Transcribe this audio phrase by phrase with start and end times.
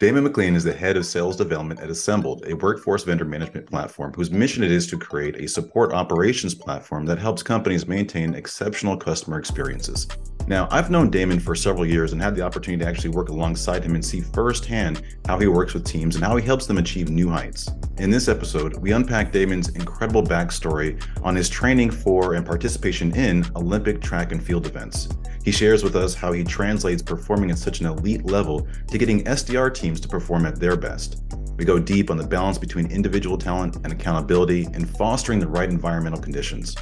[0.00, 4.12] Damon McLean is the head of sales development at Assembled, a workforce vendor management platform
[4.12, 8.96] whose mission it is to create a support operations platform that helps companies maintain exceptional
[8.96, 10.06] customer experiences.
[10.48, 13.84] Now, I've known Damon for several years and had the opportunity to actually work alongside
[13.84, 17.10] him and see firsthand how he works with teams and how he helps them achieve
[17.10, 17.68] new heights.
[17.98, 23.44] In this episode, we unpack Damon's incredible backstory on his training for and participation in
[23.56, 25.10] Olympic track and field events.
[25.44, 29.24] He shares with us how he translates performing at such an elite level to getting
[29.24, 31.24] SDR teams to perform at their best.
[31.58, 35.68] We go deep on the balance between individual talent and accountability and fostering the right
[35.68, 36.76] environmental conditions.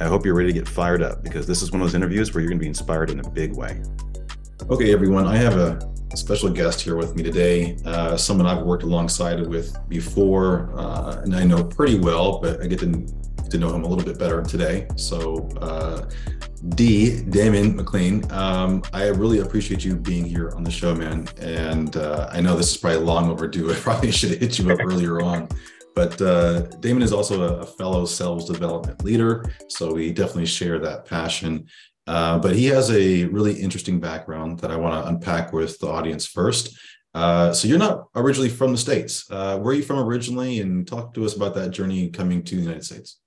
[0.00, 2.34] I hope you're ready to get fired up because this is one of those interviews
[2.34, 3.80] where you're going to be inspired in a big way.
[4.68, 5.78] Okay, everyone, I have a
[6.16, 11.36] special guest here with me today, uh, someone I've worked alongside with before uh, and
[11.36, 13.06] I know pretty well, but I get to,
[13.50, 14.86] to know him a little bit better today.
[14.96, 16.08] So, uh,
[16.70, 21.28] D, Damon McLean, um, I really appreciate you being here on the show, man.
[21.38, 23.70] And uh, I know this is probably long overdue.
[23.72, 25.48] I probably should have hit you up earlier on.
[25.94, 29.50] But uh, Damon is also a, a, fellow sales development leader.
[29.68, 31.66] So we definitely share that passion.
[32.06, 35.88] Uh, but he has a really interesting background that I want to unpack with the
[35.88, 36.78] audience first.
[37.14, 39.24] Uh, so you're not originally from the States.
[39.30, 40.60] Uh, where are you from originally?
[40.60, 43.18] And talk to us about that journey coming to the United States.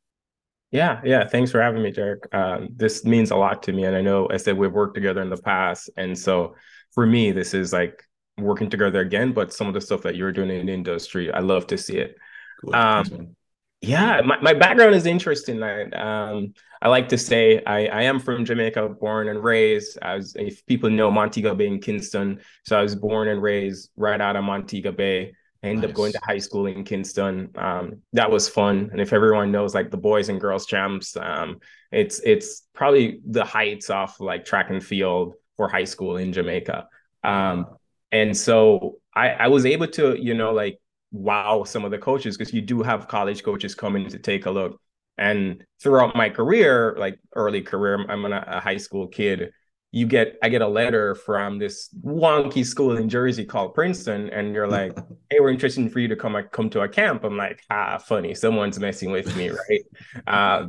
[0.72, 1.28] Yeah, yeah.
[1.28, 2.28] Thanks for having me, Derek.
[2.32, 5.22] Uh, this means a lot to me, and I know I said we've worked together
[5.22, 6.56] in the past, and so
[6.94, 8.04] for me, this is like
[8.38, 9.34] working together again.
[9.34, 11.98] But some of the stuff that you're doing in the industry, I love to see
[11.98, 12.16] it.
[12.62, 12.76] Cool.
[12.76, 13.36] Um,
[13.82, 15.64] yeah, my, my background is interesting.
[15.64, 19.98] I um, I like to say I, I am from Jamaica, born and raised.
[20.02, 24.20] As if people know Montego Bay in Kingston, so I was born and raised right
[24.22, 25.34] out of Montego Bay.
[25.64, 25.90] I ended nice.
[25.90, 27.50] up going to high school in Kingston.
[27.56, 28.90] Um, that was fun.
[28.92, 31.60] And if everyone knows like the boys and girls champs, um,
[31.92, 36.88] it's it's probably the heights of like track and field for high school in Jamaica.
[37.24, 37.66] Um,
[38.12, 40.80] and so I, I was able to, you know, like
[41.12, 44.52] wow some of the coaches because you do have college coaches coming to take a
[44.52, 44.80] look.
[45.18, 49.52] And throughout my career, like early career, I'm a high school kid
[49.92, 54.54] you get I get a letter from this wonky school in Jersey called Princeton, and
[54.54, 54.96] you're like,
[55.30, 58.36] "Hey, we're interested for you to come come to a camp." I'm like, "Ah, funny,
[58.36, 59.82] someone's messing with me, right?"
[60.28, 60.68] Uh,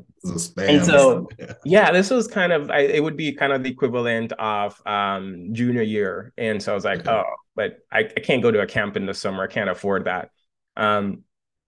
[0.59, 1.29] and so,
[1.65, 5.49] yeah, this was kind of I, it would be kind of the equivalent of um,
[5.53, 7.11] junior year, and so I was like, okay.
[7.11, 9.43] "Oh, but I, I, can't go to a camp in the summer.
[9.43, 10.31] I can't afford that."
[10.77, 11.25] Um,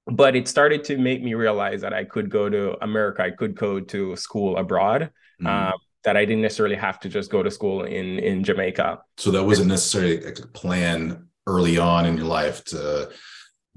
[0.07, 3.23] but it started to make me realize that I could go to America.
[3.23, 5.11] I could go to school abroad.
[5.41, 5.47] Mm-hmm.
[5.47, 9.01] Um, that I didn't necessarily have to just go to school in in Jamaica.
[9.17, 13.11] So that wasn't necessarily a plan early on in your life to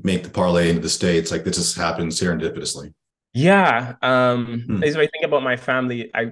[0.02, 1.32] make the parlay into the states.
[1.32, 2.94] Like this just happened serendipitously.
[3.34, 3.96] Yeah.
[4.02, 4.84] Um, hmm.
[4.84, 6.32] As I think about my family, I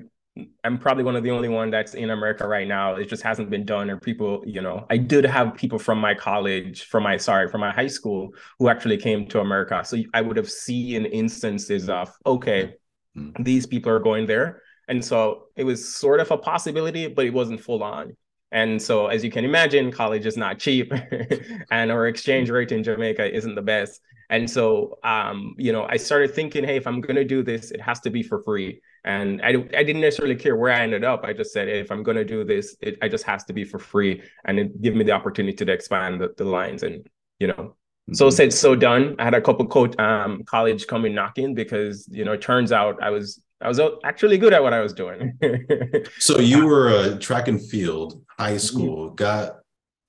[0.64, 2.96] I'm probably one of the only one that's in America right now.
[2.96, 3.92] It just hasn't been done.
[3.92, 7.62] And people, you know, I did have people from my college, from my sorry, from
[7.62, 9.84] my high school who actually came to America.
[9.86, 12.76] So I would have seen instances of okay,
[13.16, 13.32] hmm.
[13.40, 17.34] these people are going there and so it was sort of a possibility, but it
[17.34, 18.16] wasn't full on.
[18.52, 20.94] And so, as you can imagine, college is not cheap,
[21.72, 24.00] and our exchange rate in Jamaica isn't the best.
[24.30, 27.72] And so, um, you know, I started thinking, hey, if I'm going to do this,
[27.72, 28.80] it has to be for free.
[29.04, 31.24] And I, I didn't necessarily care where I ended up.
[31.24, 33.54] I just said, hey, if I'm going to do this, it, I just has to
[33.54, 36.84] be for free, and it give me the opportunity to expand the, the lines.
[36.84, 37.08] And
[37.40, 38.14] you know, mm-hmm.
[38.14, 39.16] so said, so done.
[39.18, 43.02] I had a couple coach um, college coming knocking because you know, it turns out
[43.02, 45.40] I was I was actually good at what I was doing.
[46.20, 48.58] so you were a track and field high mm-hmm.
[48.58, 49.60] school, got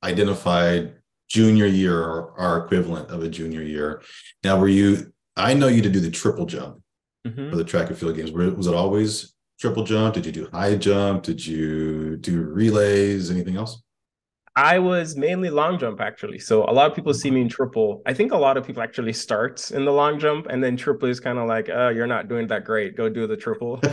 [0.03, 0.95] identified
[1.29, 4.03] junior year or our equivalent of a junior year.
[4.43, 5.13] Now, were you?
[5.37, 6.81] I know you to do the triple jump
[7.27, 7.51] mm-hmm.
[7.51, 8.33] for the track and field games.
[8.33, 10.15] Was it always triple jump?
[10.15, 11.23] Did you do high jump?
[11.23, 13.31] Did you do relays?
[13.31, 13.84] Anything else?
[14.57, 16.39] I was mainly long jump actually.
[16.39, 18.03] So a lot of people see me in triple.
[18.07, 21.09] I think a lot of people actually starts in the long jump and then triple
[21.09, 22.97] is kind of like, oh, you're not doing that great.
[22.97, 23.81] Go do the triple.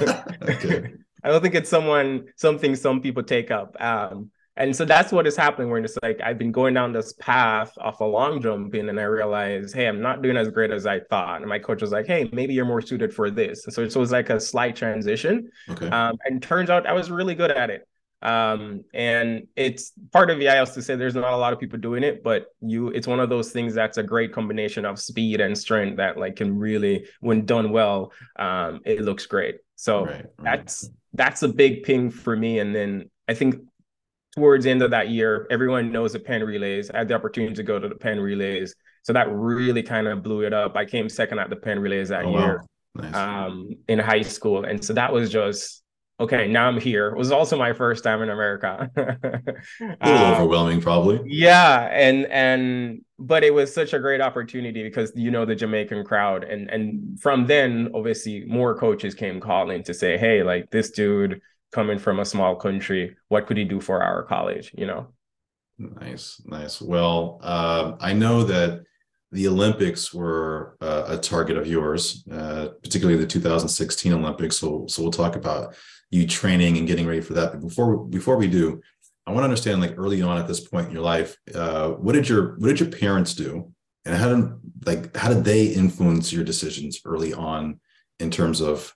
[1.24, 3.76] I don't think it's someone something some people take up.
[3.80, 7.14] Um, and so that's what is happening where it's like I've been going down this
[7.14, 10.86] path of a long jumping and I realized, hey, I'm not doing as great as
[10.86, 11.40] I thought.
[11.40, 13.66] And my coach was like, hey, maybe you're more suited for this.
[13.66, 15.50] And so, so it was like a slight transition.
[15.70, 15.88] Okay.
[15.90, 17.88] Um, and turns out I was really good at it.
[18.22, 22.04] Um, and it's part of EIS to say there's not a lot of people doing
[22.04, 25.58] it, but you it's one of those things that's a great combination of speed and
[25.58, 29.56] strength that like can really, when done well, um, it looks great.
[29.76, 30.26] So right, right.
[30.38, 32.60] that's that's a big ping for me.
[32.60, 33.56] And then I think
[34.36, 36.90] towards the end of that year, everyone knows the Penn relays.
[36.92, 38.76] I had the opportunity to go to the Penn relays.
[39.04, 40.76] So that really kind of blew it up.
[40.76, 42.66] I came second at the Penn relays that oh, year
[42.96, 43.04] wow.
[43.04, 43.16] nice.
[43.16, 44.64] um, in high school.
[44.64, 45.81] And so that was just
[46.22, 47.08] okay, now I'm here.
[47.08, 48.90] It was also my first time in America.
[48.96, 51.22] a little um, overwhelming, probably.
[51.26, 56.06] Yeah, and and but it was such a great opportunity because you know the Jamaican
[56.06, 60.92] crowd, and and from then obviously more coaches came calling to say, hey, like this
[60.92, 61.42] dude
[61.72, 64.72] coming from a small country, what could he do for our college?
[64.78, 65.08] You know.
[65.78, 66.80] Nice, nice.
[66.80, 68.84] Well, uh, I know that
[69.32, 74.58] the Olympics were uh, a target of yours, uh, particularly the 2016 Olympics.
[74.58, 75.76] So, so we'll talk about
[76.12, 77.54] you training and getting ready for that.
[77.54, 78.82] But before before we do,
[79.26, 82.14] I want to understand, like early on at this point in your life, uh, what
[82.14, 83.72] did your what did your parents do,
[84.06, 84.52] and how did
[84.86, 87.80] like how did they influence your decisions early on
[88.20, 88.94] in terms of,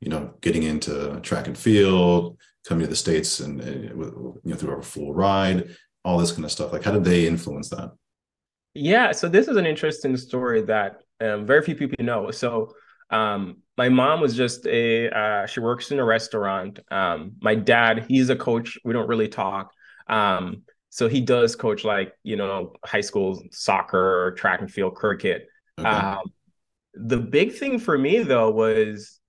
[0.00, 2.36] you know, getting into track and field,
[2.66, 6.44] coming to the states, and, and you know through a full ride, all this kind
[6.44, 6.72] of stuff.
[6.72, 7.92] Like, how did they influence that?
[8.74, 12.30] Yeah, so this is an interesting story that um, very few people know.
[12.30, 12.74] So
[13.10, 16.80] um, my mom was just a uh, she works in a restaurant.
[16.90, 18.78] Um, my dad, he's a coach.
[18.84, 19.72] We don't really talk.
[20.08, 25.48] Um, so he does coach like you know high school soccer, track and field, cricket.
[25.78, 25.88] Okay.
[25.88, 26.32] Um,
[26.94, 29.20] the big thing for me though was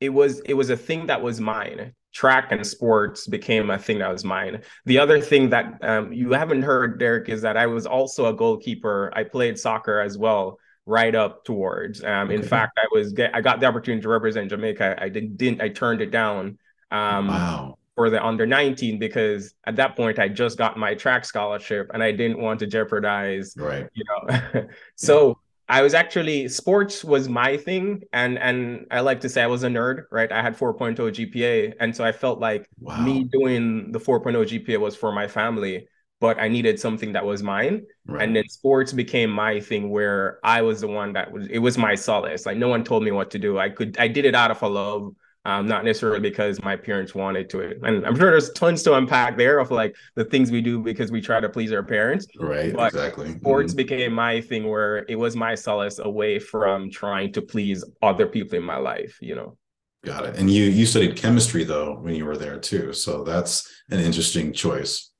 [0.00, 3.98] it was it was a thing that was mine track and sports became a thing
[3.98, 4.62] that was mine.
[4.84, 8.34] The other thing that um, you haven't heard, Derek, is that I was also a
[8.34, 9.10] goalkeeper.
[9.14, 12.02] I played soccer as well, right up towards.
[12.02, 12.34] Um, okay.
[12.34, 14.96] In fact, I was get, I got the opportunity to represent Jamaica.
[15.00, 15.60] I did, didn't.
[15.60, 16.58] I turned it down.
[16.90, 17.78] Um, wow.
[17.94, 22.02] For the under 19 because at that point I just got my track scholarship and
[22.02, 23.86] I didn't want to jeopardize, right?
[23.92, 24.64] You know,
[24.96, 25.38] so
[25.68, 29.62] I was actually sports was my thing, and and I like to say I was
[29.62, 30.30] a nerd, right?
[30.30, 33.00] I had 4.0 GPA, and so I felt like wow.
[33.00, 35.88] me doing the 4.0 GPA was for my family,
[36.22, 37.82] but I needed something that was mine.
[38.06, 38.22] Right.
[38.22, 41.48] And then sports became my thing, where I was the one that was.
[41.48, 42.46] It was my solace.
[42.46, 43.58] Like no one told me what to do.
[43.58, 43.98] I could.
[43.98, 45.12] I did it out of a love
[45.44, 47.80] um, not necessarily because my parents wanted to it.
[47.82, 51.10] And I'm sure there's tons to unpack there of like the things we do because
[51.10, 52.26] we try to please our parents.
[52.38, 53.36] Right, but exactly.
[53.38, 53.76] Sports mm-hmm.
[53.78, 58.56] became my thing where it was my solace away from trying to please other people
[58.56, 59.56] in my life, you know.
[60.04, 60.36] Got it.
[60.36, 62.92] And you you studied chemistry though when you were there too.
[62.92, 65.11] So that's an interesting choice.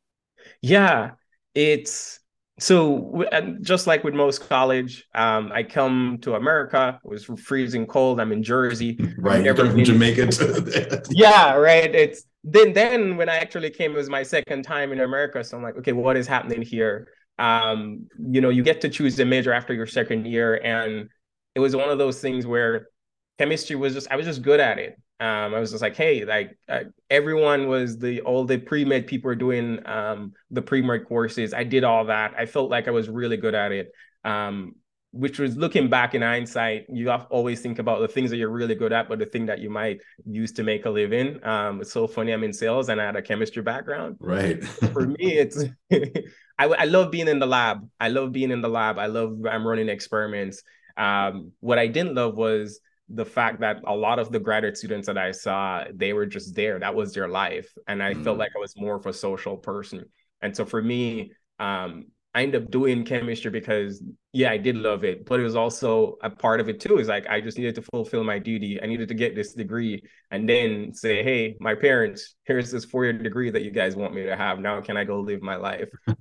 [0.63, 1.13] Yeah.
[1.55, 2.21] It's
[2.59, 3.25] so
[3.61, 8.33] just like with most college um, i come to america it was freezing cold i'm
[8.33, 8.99] in jersey.
[9.19, 13.97] Right never from jamaica to yeah right it's then then when i actually came it
[13.97, 17.09] was my second time in america so i'm like okay what is happening here?
[17.39, 21.09] Um, you know you get to choose a major after your second year and
[21.55, 22.89] it was one of those things where
[23.39, 26.25] chemistry was just i was just good at it um, I was just like, hey,
[26.25, 30.83] like uh, everyone was the all the pre med people were doing um, the pre
[30.83, 31.55] med courses.
[31.55, 32.35] I did all that.
[32.37, 33.93] I felt like I was really good at it.
[34.25, 34.75] Um,
[35.13, 38.51] which was looking back in hindsight, you have always think about the things that you're
[38.51, 41.39] really good at, but the thing that you might use to make a living.
[41.45, 42.33] Um, it's so funny.
[42.33, 44.17] I'm in sales and I had a chemistry background.
[44.19, 44.65] Right.
[44.65, 47.89] For me, it's I, I love being in the lab.
[48.01, 48.99] I love being in the lab.
[48.99, 50.63] I love I'm running experiments.
[50.97, 52.81] Um, what I didn't love was
[53.15, 56.55] the fact that a lot of the graduate students that I saw, they were just
[56.55, 56.79] there.
[56.79, 57.71] That was their life.
[57.87, 58.25] And I mm.
[58.25, 60.05] felt like I was more of a social person.
[60.41, 65.05] And so for me, um, I ended up doing chemistry because yeah, I did love
[65.05, 66.99] it, but it was also a part of it too.
[66.99, 68.83] Is like I just needed to fulfill my duty.
[68.83, 73.13] I needed to get this degree and then say, hey, my parents, here's this four-year
[73.13, 74.61] degree that you guys want me to have.
[74.61, 75.91] Now can I go live my life?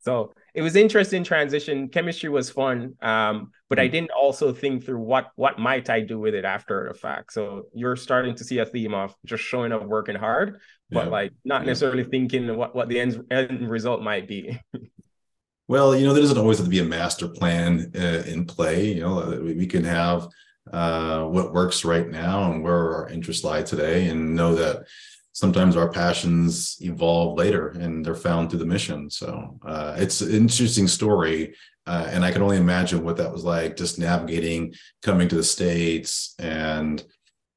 [0.00, 1.88] so it was interesting transition.
[1.88, 3.92] Chemistry was fun, um, but I hmm.
[3.92, 7.32] didn't also think through what what might I do with it after the fact.
[7.32, 10.60] So you're starting to see a theme of just showing up, working hard,
[10.90, 11.10] but yeah.
[11.10, 11.68] like not yeah.
[11.68, 14.60] necessarily thinking what what the end end result might be.
[15.68, 18.92] well, you know, there doesn't always have to be a master plan uh, in play.
[18.92, 20.28] You know, we, we can have
[20.70, 24.84] uh, what works right now and where our interests lie today, and know that
[25.32, 29.10] sometimes our passions evolve later and they're found through the mission.
[29.10, 31.54] So uh, it's an interesting story.
[31.86, 35.42] Uh, and I can only imagine what that was like just navigating coming to the
[35.42, 37.02] States and,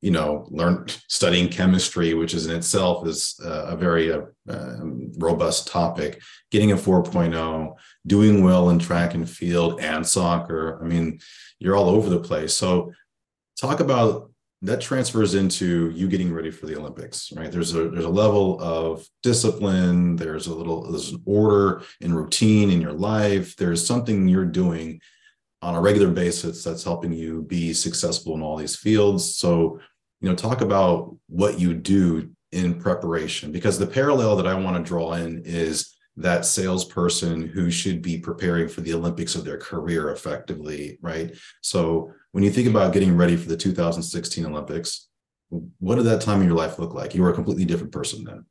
[0.01, 5.11] you know, learn studying chemistry, which is in itself is uh, a very uh, um,
[5.17, 7.75] robust topic, getting a 4.0,
[8.07, 10.79] doing well in track and field and soccer.
[10.81, 11.19] I mean,
[11.59, 12.55] you're all over the place.
[12.55, 12.93] So
[13.59, 14.31] talk about
[14.65, 17.51] that transfers into you getting ready for the Olympics, right?
[17.51, 22.71] There's a there's a level of discipline, there's a little there's an order and routine
[22.71, 23.55] in your life.
[23.55, 25.01] There's something you're doing
[25.61, 29.35] on a regular basis that's helping you be successful in all these fields.
[29.35, 29.79] So,
[30.21, 34.77] you know, talk about what you do in preparation because the parallel that I want
[34.77, 39.57] to draw in is that salesperson who should be preparing for the Olympics of their
[39.57, 41.35] career effectively, right?
[41.61, 45.07] So when you think about getting ready for the 2016 Olympics,
[45.79, 47.15] what did that time in your life look like?
[47.15, 48.45] You were a completely different person then.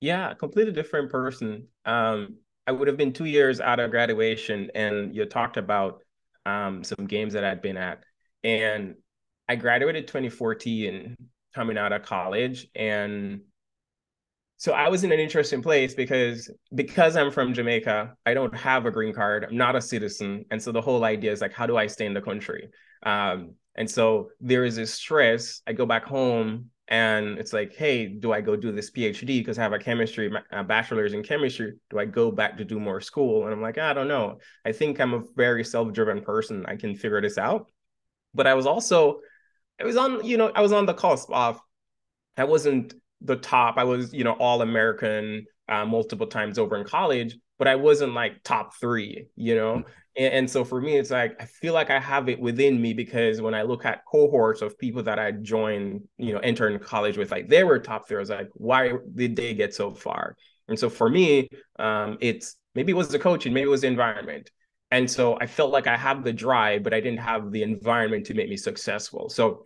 [0.00, 1.68] Yeah, completely different person.
[1.84, 6.02] Um, I would have been two years out of graduation, and you talked about
[6.46, 8.02] um, some games that I'd been at,
[8.42, 8.96] and
[9.48, 11.16] I graduated 2014,
[11.54, 13.42] coming out of college, and
[14.62, 18.86] so I was in an interesting place because because I'm from Jamaica, I don't have
[18.86, 19.44] a green card.
[19.44, 22.06] I'm not a citizen, and so the whole idea is like, how do I stay
[22.06, 22.68] in the country?
[23.02, 25.62] Um, and so there is this stress.
[25.66, 29.58] I go back home and it's like, hey, do I go do this PhD because
[29.58, 31.72] I have a chemistry a bachelor's in chemistry?
[31.90, 33.42] Do I go back to do more school?
[33.42, 34.38] And I'm like, I don't know.
[34.64, 36.66] I think I'm a very self-driven person.
[36.66, 37.66] I can figure this out.
[38.32, 39.22] But I was also,
[39.80, 41.60] I was on, you know, I was on the cusp of,
[42.36, 43.76] I wasn't the top.
[43.78, 48.14] I was, you know, all American uh, multiple times over in college, but I wasn't
[48.14, 49.76] like top three, you know.
[49.76, 49.90] Mm-hmm.
[50.14, 52.92] And, and, so for me, it's like I feel like I have it within me
[52.92, 57.16] because when I look at cohorts of people that I joined, you know, entering college
[57.16, 58.18] with, like they were top three.
[58.18, 60.36] I was like, why did they get so far?
[60.68, 61.48] And so for me,
[61.78, 64.50] um, it's maybe it was the coaching, maybe it was the environment.
[64.90, 68.26] And so I felt like I have the drive, but I didn't have the environment
[68.26, 69.30] to make me successful.
[69.30, 69.62] So.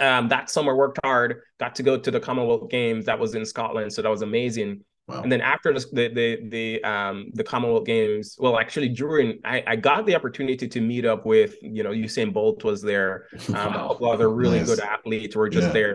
[0.00, 3.06] Um, that summer worked hard, got to go to the Commonwealth Games.
[3.06, 3.92] That was in Scotland.
[3.92, 4.84] So that was amazing.
[5.08, 5.22] Wow.
[5.22, 9.76] And then after the the the um the Commonwealth Games, well, actually during I, I
[9.76, 13.68] got the opportunity to meet up with you know Usain Bolt was there, um, wow.
[13.68, 14.68] a couple other really nice.
[14.68, 15.72] good athletes were just yeah.
[15.72, 15.94] there,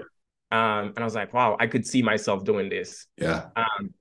[0.52, 3.06] um, and I was like, wow, I could see myself doing this.
[3.18, 3.46] Yeah.
[3.56, 3.94] Um,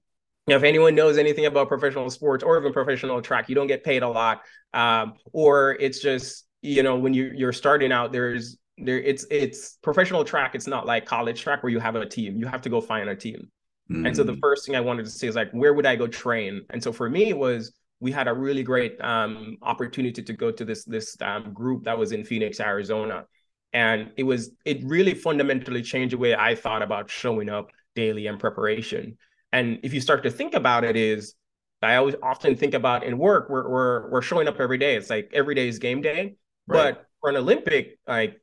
[0.47, 4.03] if anyone knows anything about professional sports or even professional track, you don't get paid
[4.03, 4.41] a lot,
[4.73, 9.79] um, or it's just you know when you you're starting out, there's there it's it's
[9.83, 10.55] professional track.
[10.55, 12.37] It's not like college track where you have a team.
[12.37, 13.51] You have to go find a team.
[13.91, 14.07] Mm.
[14.07, 14.41] And so the mm.
[14.41, 16.63] first thing I wanted to say is like, where would I go train?
[16.71, 20.51] And so for me, it was we had a really great um, opportunity to go
[20.51, 23.27] to this this um, group that was in Phoenix, Arizona,
[23.73, 28.27] and it was it really fundamentally changed the way I thought about showing up daily
[28.27, 29.17] and preparation.
[29.53, 31.35] And if you start to think about it, is
[31.83, 34.97] I always often think about in work, we're we're we're showing up every day.
[34.97, 36.35] It's like every day is game day.
[36.67, 36.95] Right.
[36.95, 38.41] But for an Olympic, like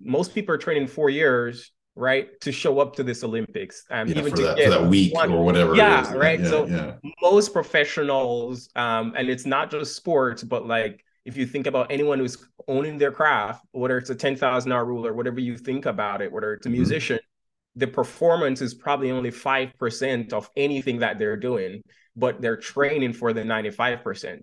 [0.00, 4.18] most people are training four years right to show up to this olympics um yeah,
[4.18, 6.94] even to that, get that week one, or whatever yeah right yeah, so yeah.
[7.20, 12.18] most professionals um and it's not just sports but like if you think about anyone
[12.18, 16.22] who's owning their craft whether it's a 10,000 hour rule or whatever you think about
[16.22, 16.78] it whether it's a mm-hmm.
[16.78, 17.18] musician
[17.76, 21.82] the performance is probably only 5% of anything that they're doing
[22.16, 24.42] but they're training for the 95%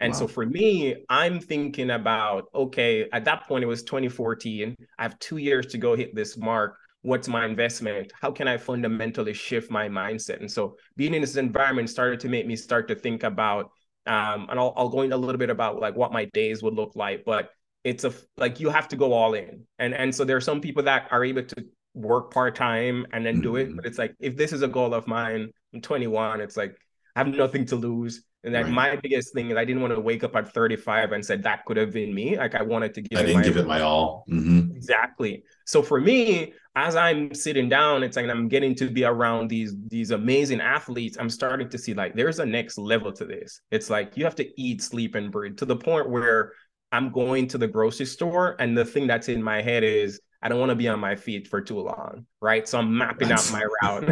[0.00, 0.18] and wow.
[0.18, 4.76] so for me, I'm thinking about okay, at that point it was 2014.
[4.98, 8.56] I have two years to go hit this mark what's my investment how can i
[8.56, 12.88] fundamentally shift my mindset and so being in this environment started to make me start
[12.88, 13.70] to think about
[14.06, 16.74] um, and I'll, I'll go into a little bit about like what my days would
[16.74, 17.50] look like but
[17.84, 20.60] it's a like you have to go all in and and so there are some
[20.60, 23.76] people that are able to work part-time and then do it mm-hmm.
[23.76, 26.74] but it's like if this is a goal of mine i'm 21 it's like
[27.14, 28.72] i have nothing to lose and that right.
[28.72, 31.64] my biggest thing is I didn't want to wake up at 35 and said that
[31.64, 32.36] could have been me.
[32.38, 33.18] Like I wanted to give.
[33.18, 34.24] I didn't give it my all.
[34.30, 34.76] Mm-hmm.
[34.76, 35.42] Exactly.
[35.66, 39.74] So for me, as I'm sitting down, it's like I'm getting to be around these
[39.88, 41.16] these amazing athletes.
[41.18, 43.60] I'm starting to see like there's a next level to this.
[43.72, 46.52] It's like you have to eat, sleep, and breathe to the point where
[46.92, 50.48] I'm going to the grocery store, and the thing that's in my head is I
[50.48, 52.68] don't want to be on my feet for too long, right?
[52.68, 53.52] So I'm mapping That's...
[53.52, 54.08] out my route.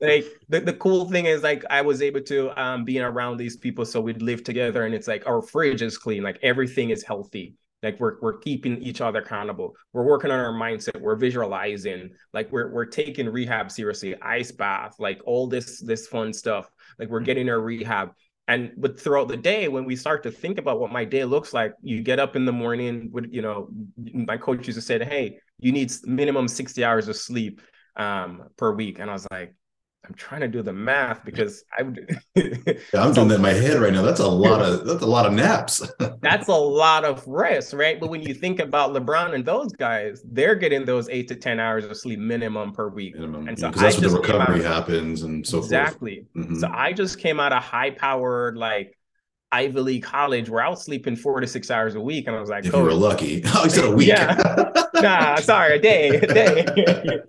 [0.00, 3.56] like the, the cool thing is like I was able to um being around these
[3.56, 7.02] people, so we'd live together, and it's like our fridge is clean, like everything is
[7.02, 7.54] healthy.
[7.82, 9.74] Like we're we're keeping each other accountable.
[9.92, 11.00] We're working on our mindset.
[11.00, 12.10] We're visualizing.
[12.32, 14.20] Like we're we're taking rehab seriously.
[14.20, 16.68] Ice bath, like all this this fun stuff.
[16.98, 18.10] Like we're getting our rehab
[18.48, 21.52] and but throughout the day when we start to think about what my day looks
[21.52, 23.68] like you get up in the morning with you know
[24.12, 27.60] my coach used to say hey you need minimum 60 hours of sleep
[27.96, 28.98] um, per week.
[28.98, 29.54] And i was like
[30.06, 32.18] I'm trying to do the math because I would.
[32.34, 34.02] yeah, I'm doing that in my head right now.
[34.02, 35.86] That's a lot of that's a lot of naps.
[36.20, 38.00] that's a lot of rest, right?
[38.00, 41.60] But when you think about LeBron and those guys, they're getting those eight to ten
[41.60, 43.16] hours of sleep minimum per week.
[43.16, 45.66] Minimum, and so yeah, that's what the recovery happens and so forth.
[45.66, 46.26] exactly.
[46.34, 46.54] Mm-hmm.
[46.54, 48.96] So I just came out of high powered like
[49.52, 52.40] Ivy League college where I was sleeping four to six hours a week, and I
[52.40, 54.08] was like, if you were lucky, oh, you said a week.
[54.08, 57.20] Yeah, nah, sorry, a day, a day.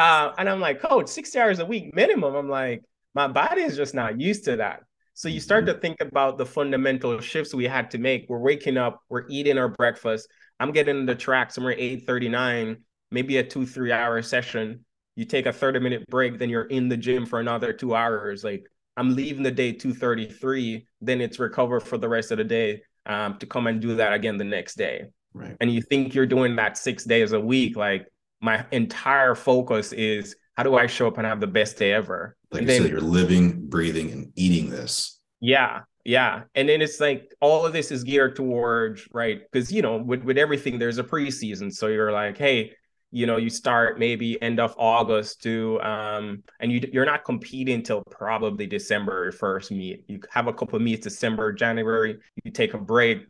[0.00, 2.34] Uh, and I'm like, coach, 60 hours a week minimum.
[2.34, 2.82] I'm like,
[3.14, 4.80] my body is just not used to that.
[5.12, 5.74] So you start mm-hmm.
[5.74, 8.24] to think about the fundamental shifts we had to make.
[8.26, 10.26] We're waking up, we're eating our breakfast.
[10.58, 12.78] I'm getting in the track somewhere 8:39,
[13.10, 14.86] maybe a two, three hour session.
[15.16, 18.42] You take a 30 minute break, then you're in the gym for another two hours.
[18.42, 18.64] Like
[18.96, 23.36] I'm leaving the day 2:33, then it's recover for the rest of the day um,
[23.36, 25.10] to come and do that again the next day.
[25.34, 25.58] Right.
[25.60, 28.06] And you think you're doing that six days a week, like
[28.40, 32.36] my entire focus is how do I show up and have the best day ever?
[32.50, 35.18] Like and you then, said, you're living, breathing, and eating this.
[35.40, 36.42] Yeah, yeah.
[36.54, 39.40] And then it's like all of this is geared towards, right?
[39.50, 41.72] Because you know, with with everything, there's a preseason.
[41.72, 42.72] So you're like, hey,
[43.10, 47.82] you know, you start maybe end of August to um and you you're not competing
[47.82, 50.04] till probably December first meet.
[50.08, 53.26] You have a couple of meets December, January, you take a break,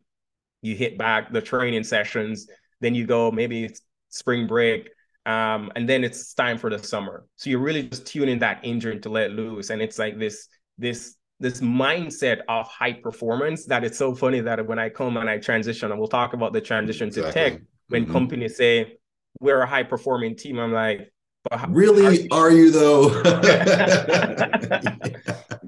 [0.62, 2.48] you hit back the training sessions,
[2.80, 3.70] then you go maybe
[4.08, 4.90] spring break
[5.26, 7.26] um, and then it's time for the summer.
[7.36, 10.48] So you're really just tuning that engine to let loose, and it's like this
[10.78, 15.28] this this mindset of high performance that it's so funny that when I come and
[15.28, 17.32] I transition, and we'll talk about the transition exactly.
[17.32, 18.12] to tech, when mm-hmm.
[18.12, 18.98] companies say
[19.40, 21.12] we're a high performing team, I'm like,
[21.48, 23.08] but really, are you, though?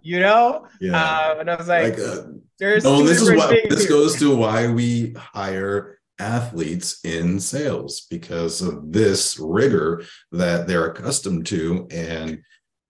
[0.03, 1.03] you know, yeah.
[1.03, 2.25] Uh, and I was like, like uh,
[2.59, 3.03] there's no.
[3.03, 9.38] This is why this goes to why we hire athletes in sales because of this
[9.38, 11.87] rigor that they're accustomed to.
[11.91, 12.43] And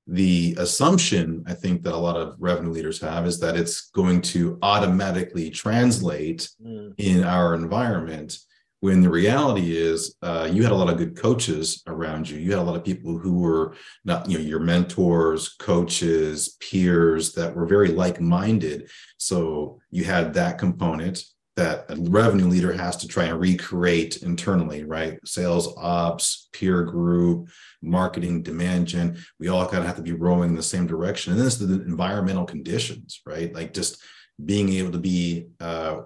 [0.08, 4.20] the assumption i think that a lot of revenue leaders have is that it's going
[4.20, 6.92] to automatically translate mm.
[6.98, 8.36] in our environment
[8.82, 12.36] when the reality is uh, you had a lot of good coaches around you.
[12.36, 17.32] You had a lot of people who were not you know your mentors coaches peers
[17.34, 18.90] that were very like-minded.
[19.18, 21.22] So you had that component
[21.56, 25.18] that a revenue leader has to try and recreate internally, right?
[25.26, 27.50] Sales ops, peer group,
[27.82, 29.18] marketing, demand gen.
[29.38, 31.32] We all kind of have to be rowing in the same direction.
[31.32, 33.54] And then it's the environmental conditions, right?
[33.54, 34.02] Like just
[34.42, 36.02] being able to be uh,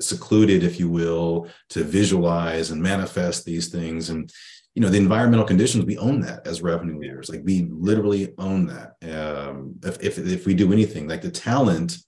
[0.00, 4.10] secluded, if you will, to visualize and manifest these things.
[4.10, 4.30] And
[4.74, 8.66] you know the environmental conditions we own that as revenue leaders like we literally own
[8.66, 11.98] that um, if, if if we do anything like the talent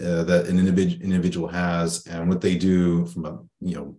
[0.00, 3.96] uh, that an individual individual has and what they do from a you know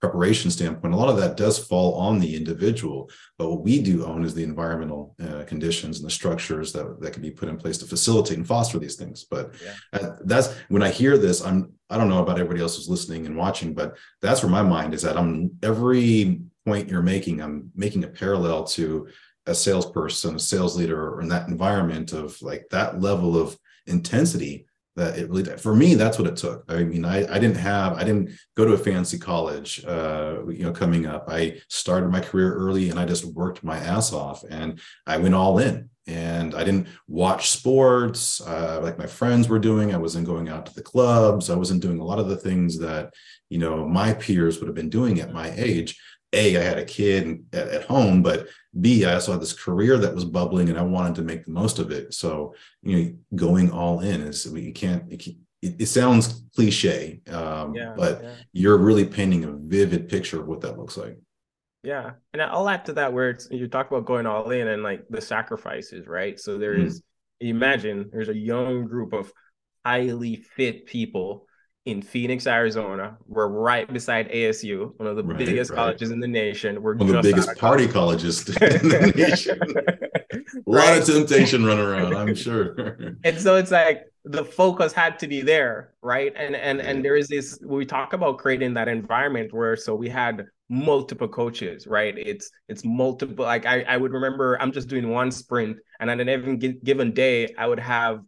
[0.00, 4.04] preparation standpoint a lot of that does fall on the individual but what we do
[4.04, 7.56] own is the environmental uh, conditions and the structures that, that can be put in
[7.56, 9.74] place to facilitate and foster these things but yeah.
[9.98, 13.24] uh, that's when i hear this i'm i don't know about everybody else who's listening
[13.26, 17.70] and watching but that's where my mind is at i'm every point you're making i'm
[17.74, 19.08] making a parallel to
[19.46, 24.65] a salesperson a sales leader or in that environment of like that level of intensity
[24.96, 26.64] that it really for me that's what it took.
[26.68, 30.64] I mean i, I didn't have i didn't go to a fancy college uh, you
[30.64, 31.26] know coming up.
[31.28, 35.34] I started my career early and i just worked my ass off and i went
[35.34, 35.90] all in.
[36.08, 39.94] And i didn't watch sports uh, like my friends were doing.
[39.94, 41.50] I wasn't going out to the clubs.
[41.50, 43.12] I wasn't doing a lot of the things that
[43.50, 45.98] you know my peers would have been doing at my age
[46.36, 48.46] a i had a kid at, at, home but
[48.80, 51.50] b i also had this career that was bubbling and i wanted to make the
[51.50, 56.42] most of it so you know going all in is you can't it, it sounds
[56.54, 58.30] cliche um, yeah, but yeah.
[58.52, 61.18] you're really painting a vivid picture of what that looks like
[61.82, 64.82] yeah and i'll add to that where it's you talk about going all in and
[64.82, 67.48] like the sacrifices right so there is mm.
[67.48, 69.32] imagine there's a young group of
[69.84, 71.46] highly fit people
[71.86, 73.16] in Phoenix, Arizona.
[73.28, 75.76] We're right beside ASU, one of the right, biggest right.
[75.76, 76.82] colleges in the nation.
[76.82, 79.60] We're one of the biggest party colleges in the nation.
[79.62, 80.98] A lot right?
[80.98, 83.16] of temptation run around, I'm sure.
[83.24, 86.32] and so it's like the focus had to be there, right?
[86.36, 87.58] And and and there is this.
[87.64, 92.18] We talk about creating that environment where so we had multiple coaches, right?
[92.18, 93.44] It's it's multiple.
[93.44, 97.12] Like I I would remember I'm just doing one sprint, and on an even given
[97.12, 98.22] day, I would have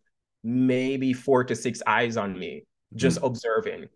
[0.44, 2.62] maybe four to six eyes on me
[2.94, 3.26] just mm.
[3.26, 3.88] observing.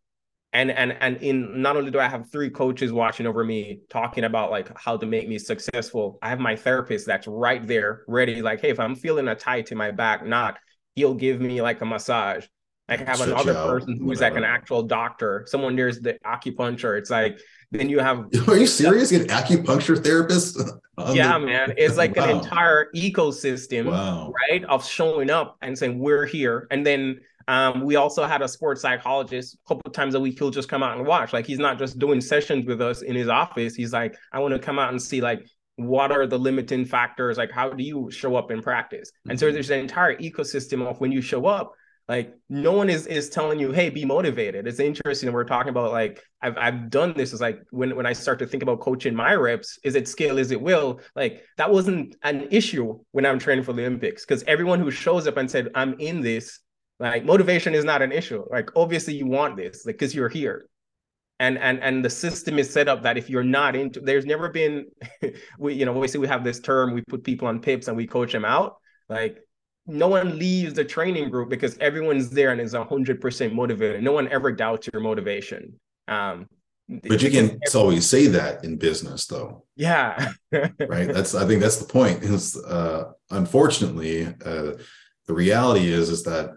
[0.54, 4.24] And and and in not only do i have three coaches watching over me talking
[4.24, 8.42] about like how to make me successful i have my therapist that's right there ready
[8.42, 10.58] like hey if i'm feeling a tight in my back knot
[10.94, 12.46] he'll give me like a massage.
[12.88, 14.34] I have Shut another person who's whatever.
[14.34, 16.98] like an actual doctor someone there's the acupuncture.
[16.98, 17.38] It's like
[17.70, 19.12] then you have are you serious?
[19.12, 20.60] An acupuncture therapist?
[21.14, 21.46] Yeah the...
[21.46, 21.74] man.
[21.78, 22.24] It's like wow.
[22.24, 24.30] an entire ecosystem wow.
[24.50, 26.66] right of showing up and saying we're here.
[26.70, 30.38] And then um, we also had a sports psychologist a couple times a week.
[30.38, 31.32] He'll just come out and watch.
[31.32, 33.74] Like he's not just doing sessions with us in his office.
[33.74, 37.38] He's like, I want to come out and see like what are the limiting factors?
[37.38, 39.10] Like how do you show up in practice?
[39.10, 39.30] Mm-hmm.
[39.30, 39.54] And so mm-hmm.
[39.54, 41.72] there's an entire ecosystem of when you show up.
[42.08, 44.66] Like no one is is telling you, hey, be motivated.
[44.66, 45.32] It's interesting.
[45.32, 47.32] We're talking about like I've I've done this.
[47.32, 50.36] Is like when when I start to think about coaching my reps, is it skill?
[50.38, 51.00] Is it will?
[51.14, 55.28] Like that wasn't an issue when I'm training for the Olympics because everyone who shows
[55.28, 56.58] up and said I'm in this
[56.98, 58.44] like motivation is not an issue.
[58.50, 60.66] Like obviously you want this like because you're here.
[61.40, 64.48] And and and the system is set up that if you're not into there's never
[64.48, 64.86] been
[65.58, 68.06] we you know obviously we have this term we put people on pips and we
[68.06, 68.76] coach them out.
[69.08, 69.38] Like
[69.86, 74.02] no one leaves the training group because everyone's there and is 100% motivated.
[74.02, 75.80] No one ever doubts your motivation.
[76.06, 76.46] Um,
[76.88, 81.76] but you can always say that in business though yeah right that's i think that's
[81.76, 84.72] the point is uh unfortunately uh
[85.26, 86.50] the reality is is that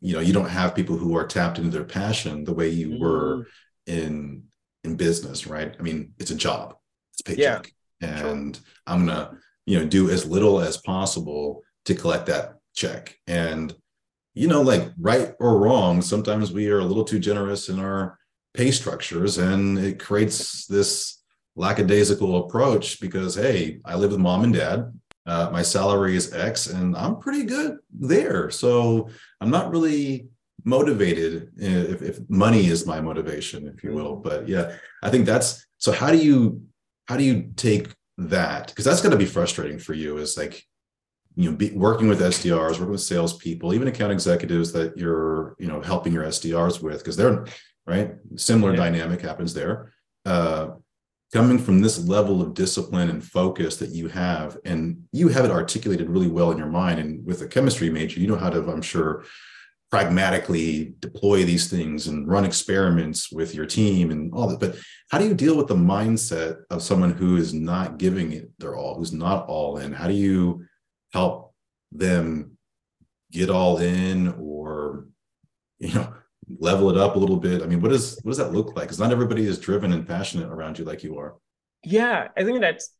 [0.00, 2.90] you know you don't have people who are tapped into their passion the way you
[2.90, 3.00] mm.
[3.00, 3.46] were
[3.86, 4.42] in
[4.84, 6.76] in business right i mean it's a job
[7.12, 8.64] it's paycheck yeah, and sure.
[8.86, 13.74] i'm gonna you know do as little as possible to collect that check and
[14.34, 18.18] you know like right or wrong sometimes we are a little too generous in our
[18.54, 21.22] pay structures and it creates this
[21.56, 24.92] lackadaisical approach because hey i live with mom and dad
[25.28, 29.08] uh, my salary is x and i'm pretty good there so
[29.40, 30.28] i'm not really
[30.64, 34.28] motivated if, if money is my motivation if you will mm-hmm.
[34.28, 36.62] but yeah i think that's so how do you
[37.06, 40.64] how do you take that because that's going to be frustrating for you is like
[41.36, 45.68] you know be, working with sdrs working with salespeople even account executives that you're you
[45.68, 47.44] know helping your sdrs with because they're
[47.88, 48.14] right?
[48.36, 48.76] Similar yeah.
[48.76, 49.92] dynamic happens there.
[50.24, 50.72] Uh,
[51.32, 55.50] coming from this level of discipline and focus that you have, and you have it
[55.50, 56.98] articulated really well in your mind.
[57.00, 59.24] And with a chemistry major, you know how to, I'm sure,
[59.90, 64.60] pragmatically deploy these things and run experiments with your team and all that.
[64.60, 64.76] But
[65.10, 68.76] how do you deal with the mindset of someone who is not giving it their
[68.76, 69.92] all, who's not all in?
[69.92, 70.66] How do you
[71.14, 71.54] help
[71.90, 72.58] them
[73.32, 75.06] get all in or,
[75.78, 76.12] you know,
[76.58, 77.62] level it up a little bit?
[77.62, 78.84] I mean, what does what does that look like?
[78.84, 81.36] Because not everybody is driven and passionate around you like you are.
[81.84, 82.90] Yeah, I think that's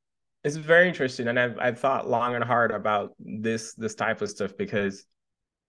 [0.44, 4.30] it's very interesting, and I've I've thought long and hard about this this type of
[4.30, 5.04] stuff because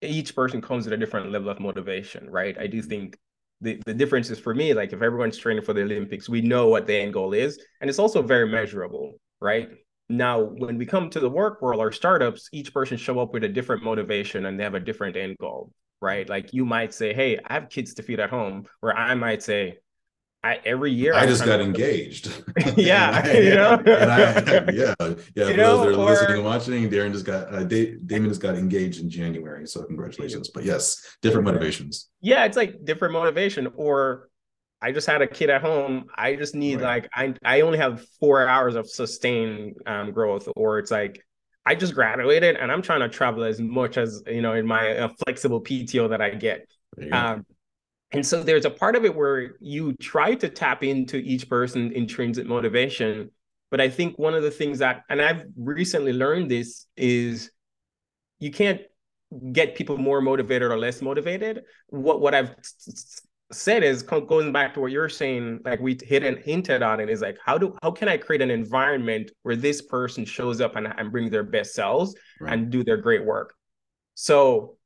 [0.02, 2.58] each person comes with a different level of motivation, right?
[2.58, 2.90] I do mm-hmm.
[2.90, 3.18] think
[3.62, 6.68] the, the difference is for me, like if everyone's training for the Olympics, we know
[6.68, 9.70] what the end goal is, and it's also very measurable, right?
[10.08, 13.44] Now, when we come to the work world or startups, each person show up with
[13.44, 16.28] a different motivation and they have a different end goal right?
[16.28, 19.44] Like you might say, "Hey, I have kids to feed at home," where I might
[19.44, 19.80] say,
[20.44, 22.32] "I every year I, I just got engaged."
[22.78, 25.08] yeah, I, you know, I, yeah, yeah.
[25.36, 28.30] You for know, those that are or, listening and watching, Darren just got uh, Damon
[28.30, 30.50] just got engaged in January, so congratulations.
[30.50, 32.10] But yes, different motivations.
[32.22, 34.30] Yeah, it's like different motivation, or
[34.82, 36.06] I just had a kid at home.
[36.16, 37.04] I just need right.
[37.04, 41.22] like I I only have four hours of sustained um, growth, or it's like
[41.70, 44.98] I just graduated and I'm trying to travel as much as you know in my
[44.98, 46.68] uh, flexible PTO that I get.
[47.12, 47.46] Um,
[48.12, 51.94] and so there's a part of it where you try to tap into each person's
[51.94, 53.30] intrinsic motivation.
[53.70, 57.52] But I think one of the things that, and I've recently learned this, is
[58.40, 58.82] you can't
[59.52, 61.66] get people more motivated or less motivated.
[61.90, 62.56] What what I've
[63.52, 67.10] said is going back to what you're saying, like we hit and hinted on it,
[67.10, 70.76] is like how do how can I create an environment where this person shows up
[70.76, 72.54] and, and bring their best selves right.
[72.54, 73.56] and do their great work.
[74.16, 74.78] So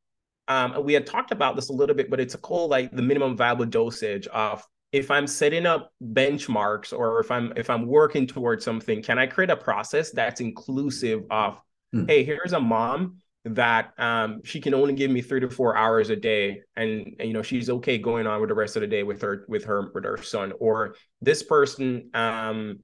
[0.47, 3.01] um, we had talked about this a little bit, but it's a called like the
[3.01, 8.27] minimum viable dosage of if I'm setting up benchmarks or if I'm if I'm working
[8.27, 11.59] towards something, can I create a process that's inclusive of,
[11.91, 12.05] hmm.
[12.05, 16.09] hey, here's a mom that um, she can only give me three to four hours
[16.09, 18.87] a day and, and, you know she's okay going on with the rest of the
[18.87, 20.53] day with her with her with her son.
[20.59, 22.79] Or this person um,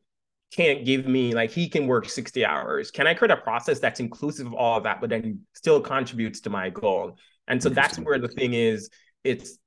[0.51, 2.91] can't give me like he can work 60 hours.
[2.91, 6.41] Can i create a process that's inclusive of all of that but then still contributes
[6.41, 7.17] to my goal?
[7.47, 8.89] And so that's where the thing is
[9.23, 9.57] it's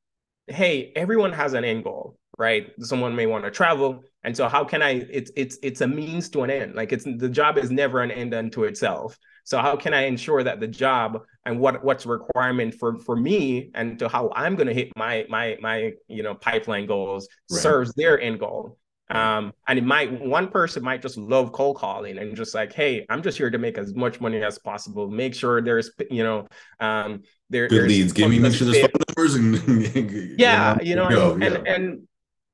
[0.46, 2.72] hey everyone has an end goal right?
[2.80, 6.28] Someone may want to travel and so how can i it's it's it's a means
[6.30, 6.74] to an end.
[6.74, 10.42] Like it's the job is never an end unto itself so how can I ensure
[10.42, 14.68] that the job and what what's requirement for for me and to how I'm going
[14.68, 17.60] to hit my my my you know pipeline goals right.
[17.60, 18.78] serves their end goal.
[19.10, 23.04] Um, and it might one person might just love cold calling and just like, hey,
[23.10, 25.10] I'm just here to make as much money as possible.
[25.10, 26.48] Make sure there's you know
[26.80, 28.12] um there good leads.
[28.12, 31.48] Give me make sure there's phone numbers and yeah, you know, and, yeah.
[31.48, 32.08] and and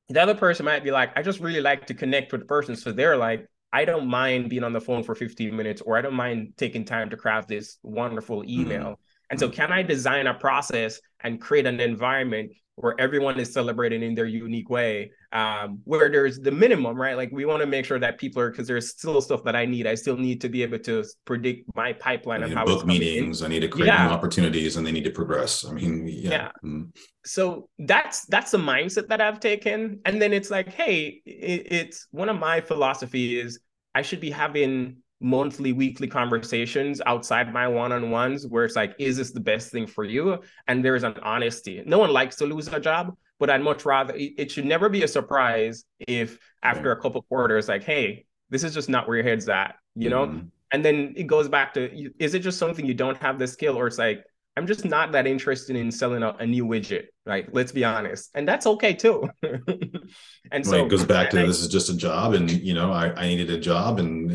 [0.09, 2.75] the other person might be like, I just really like to connect with the person.
[2.77, 6.01] So they're like, I don't mind being on the phone for 15 minutes, or I
[6.01, 8.61] don't mind taking time to craft this wonderful mm-hmm.
[8.61, 8.83] email.
[8.83, 8.93] Mm-hmm.
[9.31, 14.03] And so, can I design a process and create an environment where everyone is celebrating
[14.03, 17.17] in their unique way, um, where there's the minimum, right?
[17.17, 19.65] Like we want to make sure that people are because there's still stuff that I
[19.65, 19.87] need.
[19.87, 23.41] I still need to be able to predict my pipeline and how book meetings.
[23.41, 23.47] In.
[23.47, 24.07] I need to create yeah.
[24.07, 25.65] new opportunities, and they need to progress.
[25.65, 26.31] I mean, yeah.
[26.31, 26.49] yeah.
[26.65, 26.85] Mm-hmm.
[27.25, 32.07] So that's that's the mindset that I've taken, and then it's like, hey, it, it's
[32.11, 33.61] one of my philosophy is
[33.95, 39.33] I should be having monthly, weekly conversations outside my one-on-ones where it's like, is this
[39.33, 40.41] the best thing for you?
[40.69, 41.83] And there's an honesty.
[41.85, 45.03] No one likes to lose a job, but I'd much rather it should never be
[45.03, 49.25] a surprise if after a couple quarters, like, hey, this is just not where your
[49.25, 50.27] head's at, you know?
[50.27, 50.47] Mm-hmm.
[50.71, 53.77] And then it goes back to is it just something you don't have the skill,
[53.77, 54.25] or it's like,
[54.59, 57.07] I'm just not that interested in selling a, a new widget.
[57.25, 57.49] right?
[57.55, 59.31] let's be honest, and that's okay too.
[60.53, 62.93] and so it goes back to I, this is just a job, and you know,
[62.93, 64.29] I, I needed a job, and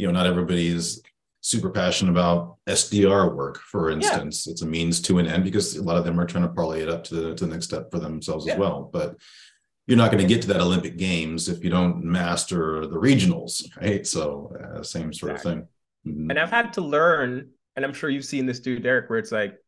[0.00, 1.02] you know, not everybody is
[1.42, 4.46] super passionate about SDR work, for instance.
[4.46, 4.52] Yeah.
[4.52, 6.80] It's a means to an end because a lot of them are trying to parlay
[6.82, 8.54] it up to the to the next step for themselves yeah.
[8.54, 8.88] as well.
[8.90, 9.16] But
[9.86, 13.64] you're not going to get to that Olympic Games if you don't master the regionals,
[13.80, 14.06] right?
[14.06, 15.52] So uh, same sort exactly.
[15.52, 15.68] of thing.
[16.06, 16.30] Mm-hmm.
[16.30, 19.32] And I've had to learn, and I'm sure you've seen this too, Derek, where it's
[19.32, 19.58] like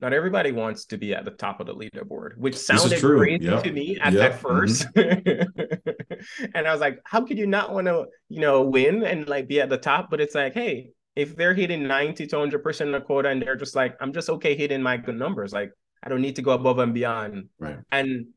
[0.00, 3.62] not everybody wants to be at the top of the leaderboard, which sounded crazy yep.
[3.62, 4.40] to me at, yep.
[4.40, 6.48] 1st mm-hmm.
[6.54, 9.48] and I was like, how could you not want to, you know, win and like
[9.48, 10.10] be at the top?
[10.10, 13.56] But it's like, hey, if they're hitting 90 to 100% of the quota and they're
[13.56, 16.52] just like, I'm just okay hitting my good numbers, like I don't need to go
[16.52, 17.48] above and beyond.
[17.58, 17.78] Right.
[17.92, 18.28] And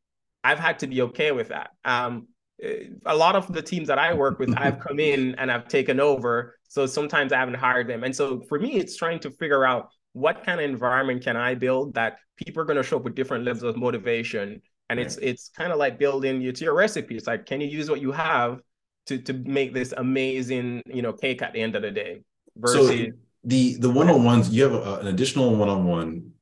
[0.43, 1.69] I've had to be okay with that.
[1.85, 2.27] Um,
[2.61, 5.67] eh, a lot of the teams that I work with, I've come in and I've
[5.67, 6.57] taken over.
[6.67, 8.03] So sometimes I haven't hired them.
[8.03, 11.55] And so for me, it's trying to figure out what kind of environment can I
[11.55, 14.61] build that people are going to show up with different levels of motivation.
[14.89, 15.05] And right.
[15.05, 17.15] it's it's kind of like building it's your recipe.
[17.15, 18.59] It's like, can you use what you have
[19.07, 22.21] to to make this amazing, you know, cake at the end of the day?
[22.55, 23.07] Versus so
[23.43, 26.33] the the one-on-ones, you have a, an additional one-on-one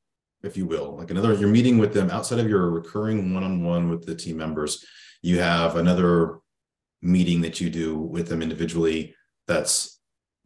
[0.43, 4.05] if you will, like another, you're meeting with them outside of your recurring one-on-one with
[4.05, 4.83] the team members.
[5.21, 6.39] You have another
[7.01, 9.15] meeting that you do with them individually
[9.47, 10.00] that's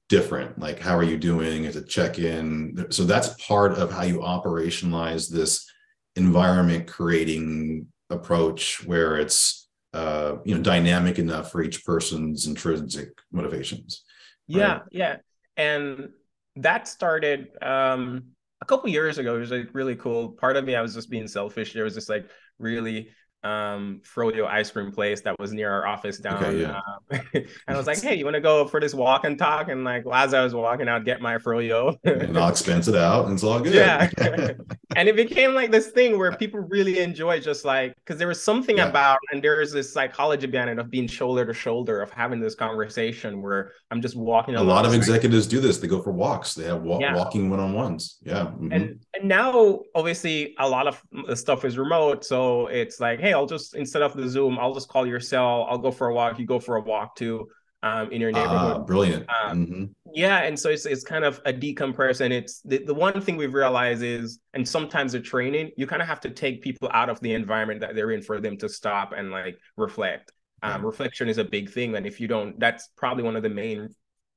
[0.09, 0.59] different.
[0.59, 1.65] Like, how are you doing?
[1.65, 2.87] Is a check-in?
[2.89, 5.69] So that's part of how you operationalize this
[6.15, 14.03] environment creating approach where it's uh, you know dynamic enough for each person's intrinsic motivations.
[14.47, 15.17] Yeah, yeah,
[15.57, 16.09] and
[16.57, 20.29] that started um a couple years ago, it was like really cool.
[20.29, 21.73] Part of me, I was just being selfish.
[21.73, 23.09] There was this like really
[23.45, 26.79] um froyo ice cream place that was near our office down okay, yeah.
[27.11, 29.69] uh, and i was like hey you want to go for this walk and talk
[29.69, 33.25] and like as i was walking out get my froyo and i'll expense it out
[33.25, 34.09] and it's all good yeah
[34.95, 38.41] and it became like this thing where people really enjoy just like because there was
[38.41, 38.87] something yeah.
[38.87, 42.55] about and there's this psychology behind it of being shoulder to shoulder of having this
[42.55, 46.55] conversation where i'm just walking a lot of executives do this they go for walks
[46.55, 47.13] they have wa- yeah.
[47.13, 48.71] walking one-on-ones yeah mm-hmm.
[48.71, 53.34] and and now obviously a lot of the stuff is remote so it's like hey
[53.35, 55.67] I'll just instead of the Zoom, I'll just call your cell.
[55.69, 56.39] I'll go for a walk.
[56.39, 57.47] You go for a walk too.
[57.83, 58.77] Um, in your ah, neighborhood.
[58.77, 59.25] Uh, brilliant.
[59.29, 59.83] Um, mm-hmm.
[60.11, 63.37] Yeah, and so it's it's kind of a decompress, and it's the, the one thing
[63.37, 67.09] we've realized is, and sometimes the training, you kind of have to take people out
[67.09, 70.31] of the environment that they're in for them to stop and like reflect.
[70.63, 73.49] Um, Reflection is a big thing, and if you don't, that's probably one of the
[73.49, 73.89] main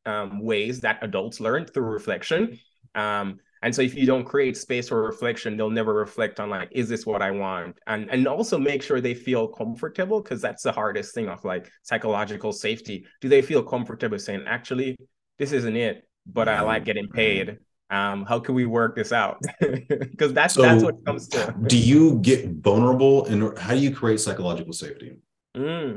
[0.05, 2.59] um, ways that adults learn through reflection.
[2.95, 6.69] Um, and so if you don't create space for reflection, they'll never reflect on like,
[6.73, 7.79] is this what I want?
[7.87, 11.71] And and also make sure they feel comfortable because that's the hardest thing of like
[11.83, 13.07] psychological safety.
[13.21, 14.97] Do they feel comfortable saying, actually,
[15.39, 17.59] this isn't it, but I like getting paid.
[17.91, 19.43] Um, how can we work this out?
[19.61, 21.55] Because that's so that's what comes to.
[21.67, 25.19] do you get vulnerable and how do you create psychological safety?
[25.57, 25.97] Mm.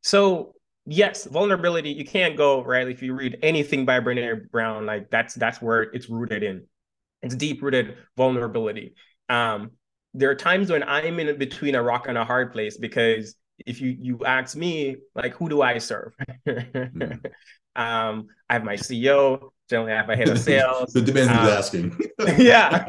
[0.00, 0.53] So
[0.86, 2.88] yes, vulnerability, you can't go, right?
[2.88, 6.66] If you read anything by Brene Brown, like that's that's where it's rooted in.
[7.22, 8.94] It's deep rooted vulnerability.
[9.28, 9.72] Um,
[10.12, 13.34] there are times when I'm in between a rock and a hard place because
[13.66, 16.12] if you you ask me, like, who do I serve?
[16.46, 17.24] mm.
[17.76, 20.94] um, I have my CEO, generally I have my head of sales.
[20.96, 21.98] it depends um, who's asking.
[22.38, 22.84] yeah.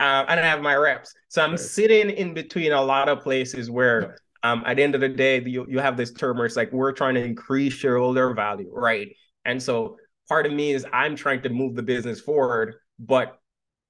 [0.00, 1.12] um, and I have my reps.
[1.28, 1.60] So I'm right.
[1.60, 5.42] sitting in between a lot of places where um, at the end of the day,
[5.44, 9.08] you, you have this term where it's like we're trying to increase shareholder value, right?
[9.44, 9.96] And so
[10.28, 13.38] part of me is I'm trying to move the business forward, but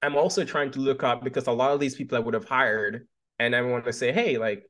[0.01, 2.47] I'm also trying to look up because a lot of these people I would have
[2.47, 3.07] hired,
[3.39, 4.63] and I want to say, hey, like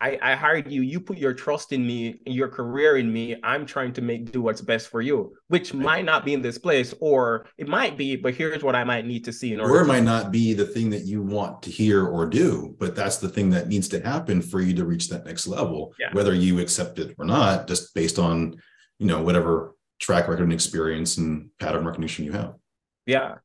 [0.00, 0.82] I, I hired you.
[0.82, 3.36] You put your trust in me, your career in me.
[3.42, 6.58] I'm trying to make do what's best for you, which might not be in this
[6.58, 9.74] place, or it might be, but here's what I might need to see in order.
[9.74, 12.94] Or it might not be the thing that you want to hear or do, but
[12.94, 16.12] that's the thing that needs to happen for you to reach that next level, yeah.
[16.12, 18.56] whether you accept it or not, just based on
[18.98, 22.54] you know whatever track record and experience and pattern recognition you have.
[23.06, 23.36] Yeah.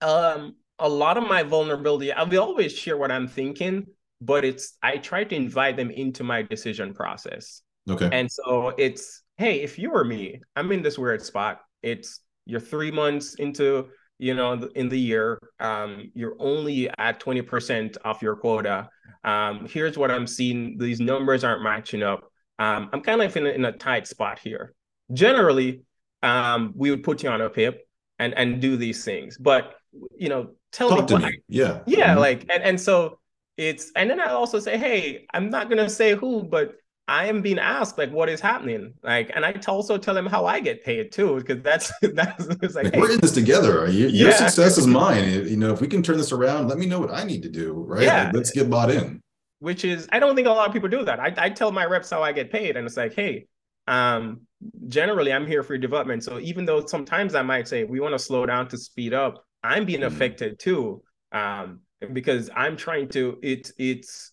[0.00, 3.86] Um, a lot of my vulnerability, I will always share what I'm thinking,
[4.24, 7.62] but it's I try to invite them into my decision process.
[7.90, 8.08] Okay.
[8.12, 11.60] And so it's, hey, if you were me, I'm in this weird spot.
[11.82, 15.38] It's you're three months into, you know, in the year.
[15.58, 18.88] Um, you're only at 20% of your quota.
[19.24, 20.78] Um, here's what I'm seeing.
[20.78, 22.24] These numbers aren't matching up.
[22.58, 24.74] Um, I'm kind of in a, in a tight spot here.
[25.12, 25.82] Generally,
[26.22, 27.84] um, we would put you on a PIP
[28.20, 29.36] and and do these things.
[29.36, 29.74] But
[30.16, 31.24] you know, tell Talk me, me.
[31.24, 32.20] I, yeah, yeah, mm-hmm.
[32.20, 33.18] like and and so
[33.56, 36.74] it's and then I also say, hey, I'm not gonna say who, but
[37.08, 40.46] I am being asked like what is happening, like, and I also tell them how
[40.46, 43.90] I get paid too, because that's that's it's like, hey, we're in this together.
[43.90, 44.36] You, your yeah.
[44.36, 45.46] success is mine.
[45.46, 47.48] You know, if we can turn this around, let me know what I need to
[47.48, 47.72] do.
[47.72, 48.04] Right?
[48.04, 48.24] Yeah.
[48.24, 49.20] Like, let's get bought in.
[49.58, 51.20] Which is, I don't think a lot of people do that.
[51.20, 53.46] I, I tell my reps how I get paid, and it's like, hey,
[53.86, 54.40] um,
[54.88, 56.24] generally I'm here for your development.
[56.24, 59.44] So even though sometimes I might say we want to slow down to speed up,
[59.62, 61.02] I'm being mm affected too.
[61.30, 61.80] Um,
[62.12, 64.32] because I'm trying to, it's it's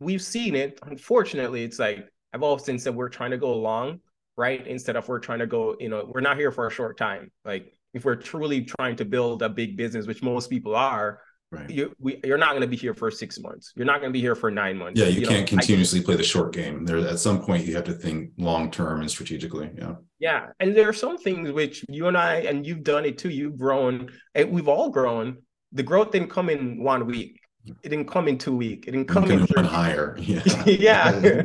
[0.00, 0.78] we've seen it.
[0.82, 4.00] Unfortunately, it's like I've often said we're trying to go long,
[4.36, 4.66] right?
[4.66, 7.30] Instead of we're trying to go, you know, we're not here for a short time.
[7.44, 11.70] Like if we're truly trying to build a big business, which most people are, Right.
[11.70, 13.72] You, we, you're not going to be here for six months.
[13.74, 15.00] You're not going to be here for nine months.
[15.00, 16.84] Yeah, you, you can't know, continuously play the short game.
[16.84, 19.70] There, at some point, you have to think long term and strategically.
[19.76, 19.94] Yeah.
[20.18, 23.30] Yeah, and there are some things which you and I, and you've done it too.
[23.30, 25.38] You've grown, and we've all grown.
[25.72, 27.40] The growth didn't come in one week
[27.82, 28.86] it didn't come in two weeks.
[28.86, 29.62] It didn't come in three.
[29.62, 30.16] higher.
[30.18, 30.42] Yeah.
[30.66, 31.42] yeah.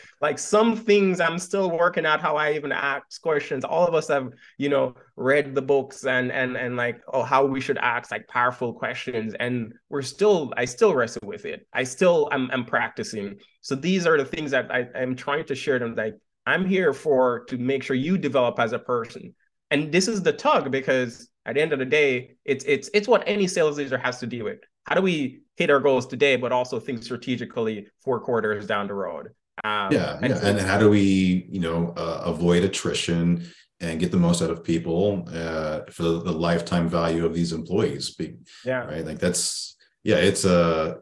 [0.20, 3.64] like some things I'm still working out how I even ask questions.
[3.64, 7.44] All of us have, you know, read the books and and and like oh how
[7.44, 9.34] we should ask like powerful questions.
[9.38, 11.66] And we're still I still wrestle with it.
[11.72, 13.38] I still I'm I'm practicing.
[13.60, 15.94] So these are the things that I, I'm trying to share them.
[15.94, 16.14] Like
[16.46, 19.34] I'm here for to make sure you develop as a person.
[19.70, 23.08] And this is the tug because at the end of the day, it's it's it's
[23.08, 26.36] what any sales leader has to deal with how do we hit our goals today,
[26.36, 29.30] but also think strategically four quarters down the road?
[29.64, 30.46] Um, yeah, and, yeah.
[30.46, 33.46] and how do we, you know, uh, avoid attrition
[33.80, 37.52] and get the most out of people uh, for the, the, lifetime value of these
[37.52, 38.16] employees?
[38.64, 39.04] Yeah, right.
[39.04, 40.98] Like that's yeah, it's a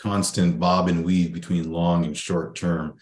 [0.00, 2.94] constant bob and weave between long and short term.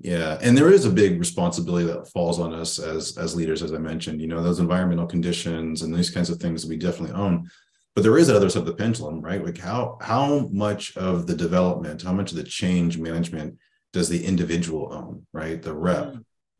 [0.00, 3.72] Yeah, and there is a big responsibility that falls on us as as leaders, as
[3.72, 4.20] I mentioned.
[4.20, 7.50] You know, those environmental conditions and these kinds of things we definitely own
[7.94, 9.44] but there is that other side of the pendulum, right?
[9.44, 13.58] Like how how much of the development, how much of the change management
[13.92, 15.60] does the individual own, right?
[15.60, 16.14] The rep.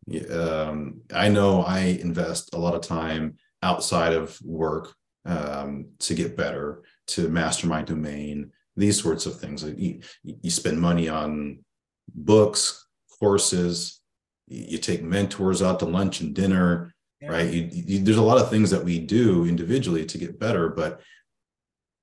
[0.09, 0.31] Mm.
[0.31, 4.93] Um, I know I invest a lot of time outside of work
[5.25, 9.63] um, to get better, to master my domain, these sorts of things.
[9.63, 11.65] Like you, you spend money on
[12.13, 12.87] books,
[13.21, 14.01] courses,
[14.49, 17.29] you take mentors out to lunch and dinner, yeah.
[17.31, 17.53] right?
[17.53, 21.01] You, you, there's a lot of things that we do individually to get better, but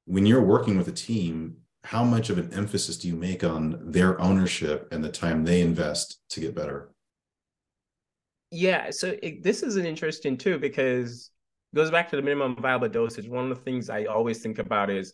[0.06, 3.92] when you're working with a team, how much of an emphasis do you make on
[3.92, 6.92] their ownership and the time they invest to get better?
[8.52, 11.30] Yeah, so it, this is an interesting too because
[11.74, 13.28] it goes back to the minimum viable dosage.
[13.28, 15.14] One of the things I always think about is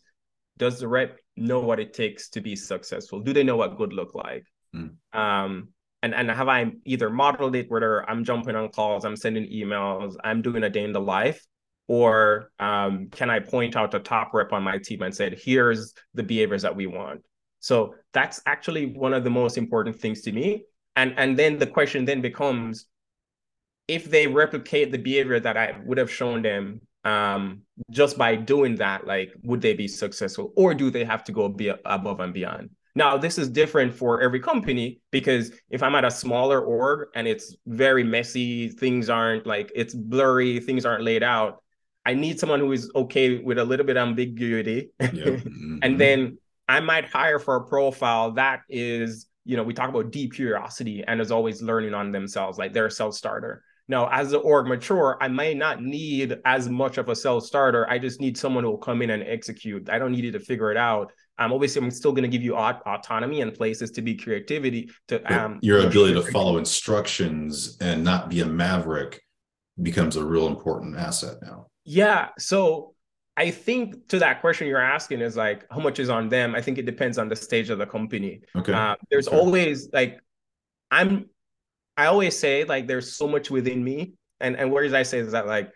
[0.58, 3.20] does the rep know what it takes to be successful?
[3.20, 4.46] Do they know what good look like?
[4.76, 4.96] Mm.
[5.14, 5.70] Um,
[6.04, 10.16] and and have I either modeled it whether I'm jumping on calls, I'm sending emails,
[10.24, 11.44] I'm doing a day in the life,
[11.88, 15.94] or um, can I point out a top rep on my team and said, here's
[16.14, 17.22] the behaviors that we want?
[17.60, 20.66] So that's actually one of the most important things to me.
[20.96, 22.86] And and then the question then becomes,
[23.88, 28.76] if they replicate the behavior that I would have shown them um, just by doing
[28.76, 32.34] that, like would they be successful, or do they have to go be above and
[32.34, 32.70] beyond?
[32.96, 37.28] Now, this is different for every company because if I'm at a smaller org and
[37.28, 41.64] it's very messy, things aren't like it's blurry, things aren't laid out,
[42.06, 44.92] I need someone who is okay with a little bit of ambiguity.
[45.00, 45.12] Yep.
[45.44, 45.80] Mm-hmm.
[45.82, 50.12] and then I might hire for a profile that is, you know, we talk about
[50.12, 53.64] deep curiosity and is always learning on themselves, like they're a self starter.
[53.88, 57.90] Now, as the org mature, I may not need as much of a self starter.
[57.90, 59.90] I just need someone who will come in and execute.
[59.90, 61.12] I don't need you to figure it out.
[61.40, 64.92] Um, obviously, I'm still going to give you aut- autonomy and places to be creativity.
[65.08, 69.22] To um, your ability to follow instructions and not be a maverick
[69.82, 71.68] becomes a real important asset now.
[71.86, 72.30] Yeah.
[72.38, 72.94] So
[73.36, 76.54] I think to that question you're asking is like, how much is on them?
[76.54, 78.42] I think it depends on the stage of the company.
[78.56, 78.72] Okay.
[78.72, 79.34] Uh, there's sure.
[79.34, 80.20] always like,
[80.92, 81.30] I'm,
[81.98, 84.14] I always say like, there's so much within me.
[84.40, 85.72] And, and words I say is that like,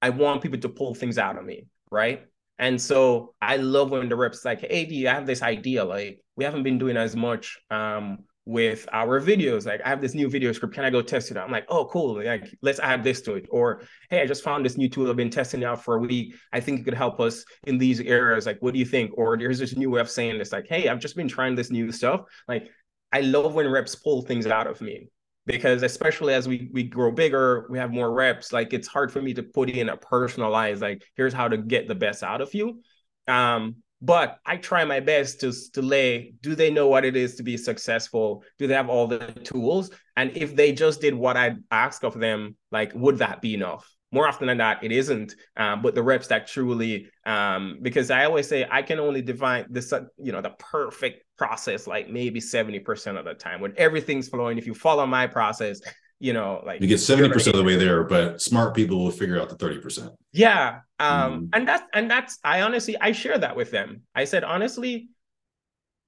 [0.00, 1.66] I want people to pull things out of me.
[1.90, 2.22] Right.
[2.60, 5.82] And so I love when the reps like, hey, D, I have this idea.
[5.82, 9.64] Like, we haven't been doing as much um, with our videos.
[9.64, 10.74] Like, I have this new video script.
[10.74, 11.46] Can I go test it out?
[11.46, 12.22] I'm like, oh, cool.
[12.22, 13.46] Like, let's add this to it.
[13.50, 15.08] Or, hey, I just found this new tool.
[15.08, 16.34] I've been testing it out for a week.
[16.52, 18.44] I think it could help us in these areas.
[18.44, 19.12] Like, what do you think?
[19.16, 20.52] Or there's this new way of saying this.
[20.52, 22.24] Like, hey, I've just been trying this new stuff.
[22.46, 22.68] Like,
[23.10, 25.08] I love when reps pull things out of me
[25.50, 28.52] because especially as we we grow bigger, we have more reps.
[28.52, 31.88] Like, it's hard for me to put in a personalized like, here's how to get
[31.88, 32.80] the best out of you.
[33.28, 37.34] Um, but I try my best to, to lay do they know what it is
[37.36, 38.42] to be successful?
[38.58, 39.90] Do they have all the tools?
[40.16, 43.86] And if they just did what I ask of them, like, would that be enough?
[44.12, 45.34] more often than not, it isn't.
[45.56, 49.66] Um, but the reps that truly, um, because I always say I can only define
[49.70, 54.58] this, you know, the perfect process like maybe 70% of the time when everything's flowing.
[54.58, 55.80] If you follow my process,
[56.18, 59.40] you know, like you get 70% of the way there, but smart people will figure
[59.40, 60.10] out the 30%.
[60.32, 60.80] Yeah.
[60.98, 61.48] Um, mm.
[61.54, 64.02] and that's and that's I honestly I share that with them.
[64.14, 65.08] I said, honestly,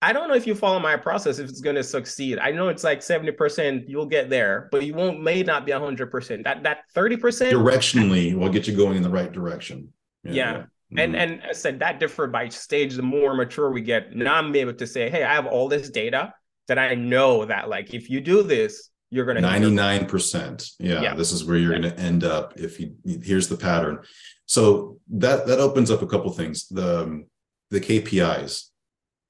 [0.03, 2.39] I don't know if you follow my process if it's going to succeed.
[2.39, 6.45] I know it's like 70% you'll get there, but you won't may not be 100%.
[6.45, 9.95] That that 30% directionally will get you going in the right direction.
[10.25, 10.33] Yeah.
[10.33, 10.63] yeah.
[10.93, 10.99] Mm-hmm.
[10.99, 12.95] And and I said that differed by stage.
[12.95, 15.89] The more mature we get, now I'm able to say, hey, I have all this
[15.89, 16.35] data
[16.69, 20.73] that I know that like if you do this, you're going to 99%.
[20.79, 21.81] Yeah, yeah, this is where you're yeah.
[21.81, 24.01] going to end up if you here's the pattern.
[24.47, 26.69] So that that opens up a couple things.
[26.69, 27.25] The
[27.71, 28.67] the KPIs,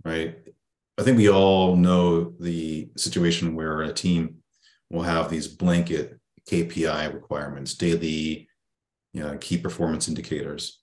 [0.05, 0.37] right?
[0.99, 4.43] I think we all know the situation where a team
[4.91, 6.19] will have these blanket
[6.51, 8.49] KPI requirements, daily,
[9.13, 10.82] you know, key performance indicators,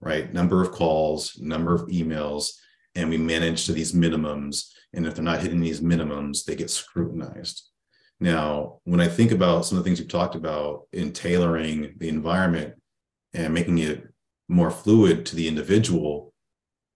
[0.00, 0.32] right?
[0.32, 2.52] Number of calls, number of emails,
[2.94, 4.70] and we manage to these minimums.
[4.92, 7.68] And if they're not hitting these minimums, they get scrutinized.
[8.18, 12.08] Now, when I think about some of the things you've talked about in tailoring the
[12.08, 12.74] environment
[13.32, 14.06] and making it
[14.48, 16.34] more fluid to the individual,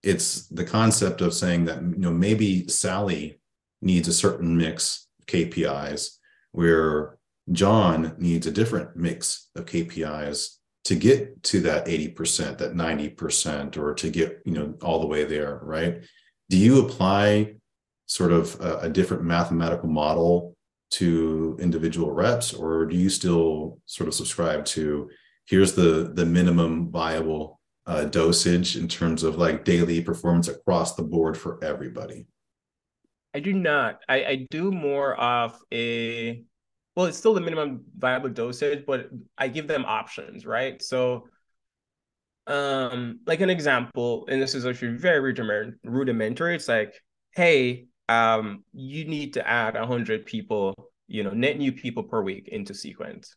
[0.03, 3.39] it's the concept of saying that you know maybe Sally
[3.81, 6.17] needs a certain mix of KPIs
[6.51, 7.17] where
[7.51, 10.54] John needs a different mix of KPIs
[10.85, 15.23] to get to that 80%, that 90%, or to get, you know, all the way
[15.23, 16.03] there, right?
[16.49, 17.55] Do you apply
[18.05, 20.55] sort of a, a different mathematical model
[20.91, 25.09] to individual reps, or do you still sort of subscribe to
[25.45, 31.03] here's the the minimum viable uh, dosage in terms of like daily performance across the
[31.03, 32.27] board for everybody?
[33.33, 33.99] I do not.
[34.07, 36.43] I, I do more of a
[36.95, 40.81] well, it's still the minimum viable dosage, but I give them options, right?
[40.81, 41.27] So
[42.47, 45.33] um like an example, and this is actually very
[45.83, 46.55] rudimentary.
[46.55, 46.93] It's like,
[47.35, 50.75] hey, um, you need to add a hundred people,
[51.07, 53.35] you know, net new people per week into sequence.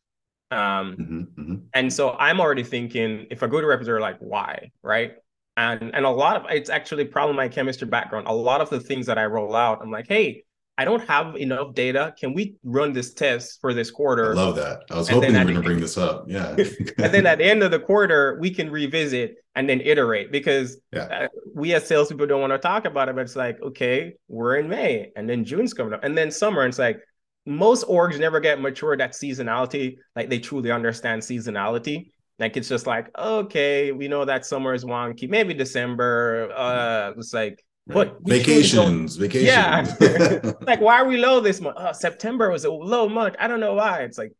[0.50, 1.54] Um, mm-hmm, mm-hmm.
[1.74, 5.12] and so I'm already thinking if I go to representative, like why, right?
[5.56, 8.28] And and a lot of it's actually probably my chemistry background.
[8.28, 10.44] A lot of the things that I roll out, I'm like, hey,
[10.78, 12.14] I don't have enough data.
[12.18, 14.30] Can we run this test for this quarter?
[14.30, 14.84] I love that.
[14.88, 16.26] I was and hoping you were going to bring this up.
[16.28, 16.50] Yeah.
[16.98, 20.78] and then at the end of the quarter, we can revisit and then iterate because
[20.92, 21.02] yeah.
[21.02, 23.16] uh, we as salespeople don't want to talk about it.
[23.16, 26.62] But it's like, okay, we're in May and then June's coming up and then summer.
[26.62, 27.00] And it's like,
[27.44, 32.10] most orgs never get mature that seasonality, like they truly understand seasonality.
[32.38, 35.28] Like it's just like, okay, we know that summer is wonky.
[35.28, 36.52] Maybe December.
[36.54, 39.48] Uh it's like but vacations, vacations.
[39.48, 40.52] Yeah.
[40.60, 41.76] like, why are we low this month?
[41.78, 43.36] Oh, September was a low month.
[43.38, 44.02] I don't know why.
[44.02, 44.32] It's like,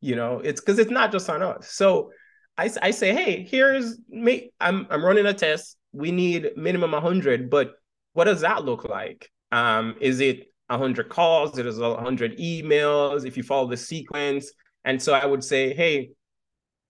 [0.00, 1.70] you know, it's because it's not just on us.
[1.72, 2.12] So
[2.56, 4.52] I, I say, hey, here's me.
[4.60, 5.76] I'm I'm running a test.
[5.92, 7.72] We need minimum 100, but
[8.12, 9.30] what does that look like?
[9.50, 14.52] Um, is it 100 calls, it is 100 emails, if you follow the sequence.
[14.84, 16.10] And so I would say, hey,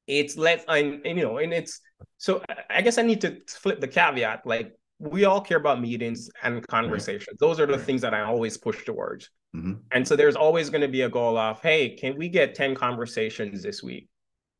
[0.06, 1.80] it's let's, and, and you know, and it's,
[2.18, 4.46] so I guess I need to flip the caveat.
[4.46, 7.26] Like we all care about meetings and conversations.
[7.30, 7.38] Right.
[7.40, 7.82] Those are the right.
[7.82, 9.30] things that I always push towards.
[9.56, 9.72] Mm-hmm.
[9.92, 12.74] And so there's always going to be a goal of, hey, can we get 10
[12.74, 14.08] conversations this week?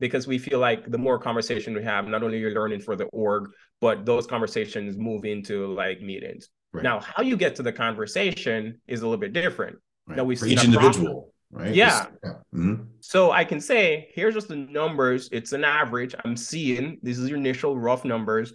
[0.01, 3.05] Because we feel like the more conversation we have, not only you're learning for the
[3.07, 3.51] org,
[3.83, 6.49] but those conversations move into like meetings.
[6.73, 6.83] Right.
[6.83, 9.77] Now, how you get to the conversation is a little bit different.
[10.07, 11.73] Now we for each individual, right?
[11.73, 12.07] Yeah.
[12.25, 12.31] yeah.
[12.53, 12.85] Mm-hmm.
[13.01, 15.29] So I can say, here's just the numbers.
[15.31, 16.15] It's an average.
[16.25, 18.53] I'm seeing this is your initial rough numbers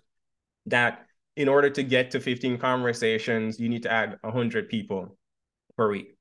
[0.66, 1.05] that
[1.36, 5.18] in order to get to 15 conversations, you need to add 100 people
[5.78, 6.16] per week.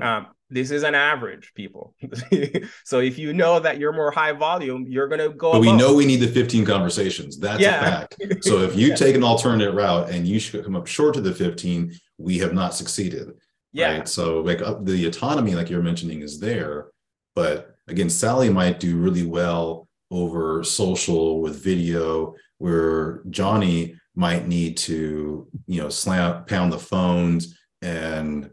[0.00, 1.94] Um, this is an average, people.
[2.84, 5.52] so if you know that you're more high volume, you're going to go.
[5.52, 7.38] But we know we need the 15 conversations.
[7.38, 7.80] That's yeah.
[7.80, 8.16] a fact.
[8.42, 8.94] So if you yeah.
[8.94, 12.52] take an alternate route and you should come up short to the 15, we have
[12.52, 13.32] not succeeded.
[13.72, 13.98] Yeah.
[13.98, 14.08] Right?
[14.08, 16.88] So like uh, the autonomy, like you're mentioning, is there.
[17.34, 24.76] But again, Sally might do really well over social with video, where Johnny might need
[24.76, 28.50] to, you know, slam pound the phones and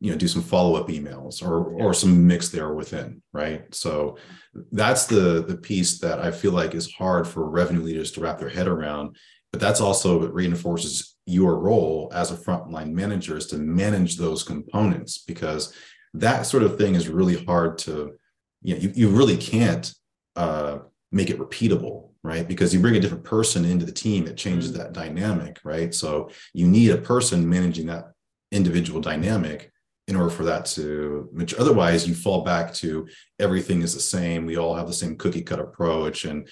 [0.00, 3.72] you know do some follow-up emails or or some mix there within right?
[3.74, 4.16] So
[4.70, 8.38] that's the the piece that i feel like is hard for revenue leaders to wrap
[8.38, 9.16] their head around
[9.50, 14.42] but that's also what reinforces your role as a frontline manager is to manage those
[14.42, 15.74] components because
[16.14, 18.12] that sort of thing is really hard to
[18.62, 19.94] you know you, you really can't
[20.36, 20.78] uh,
[21.10, 22.46] make it repeatable right?
[22.46, 24.78] Because you bring a different person into the team it changes mm-hmm.
[24.78, 25.94] that dynamic right?
[25.94, 28.12] So you need a person managing that
[28.50, 29.72] individual dynamic
[30.08, 33.06] in order for that to which otherwise you fall back to
[33.38, 34.46] everything is the same.
[34.46, 36.48] We all have the same cookie cut approach and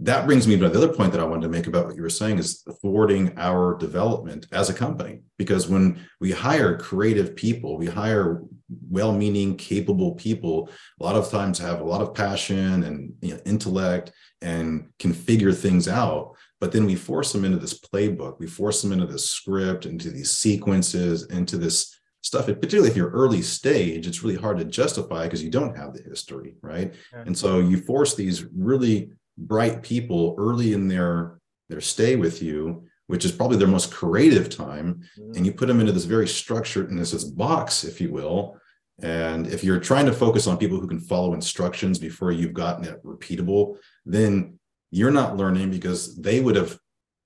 [0.00, 2.02] that brings me to the other point that i wanted to make about what you
[2.02, 5.20] were saying is thwarting our development as a company.
[5.36, 8.42] Because when we hire creative people we hire
[8.90, 10.70] well-meaning capable people
[11.00, 15.12] a lot of times have a lot of passion and you know, intellect and can
[15.12, 16.34] figure things out.
[16.60, 18.38] But then we force them into this playbook.
[18.40, 22.48] We force them into this script into these sequences into this stuff.
[22.48, 25.94] And particularly if you're early stage it's really hard to justify because you don't have
[25.94, 26.94] the history right?
[27.12, 27.22] Yeah.
[27.26, 32.84] and so you force these really bright people early in their their stay with you
[33.06, 35.32] which is probably their most creative time mm-hmm.
[35.36, 38.58] and you put them into this very structured and this, this box if you will
[39.00, 42.84] and if you're trying to focus on people who can follow instructions before you've gotten
[42.84, 44.58] it repeatable then
[44.90, 46.78] you're not learning because they would have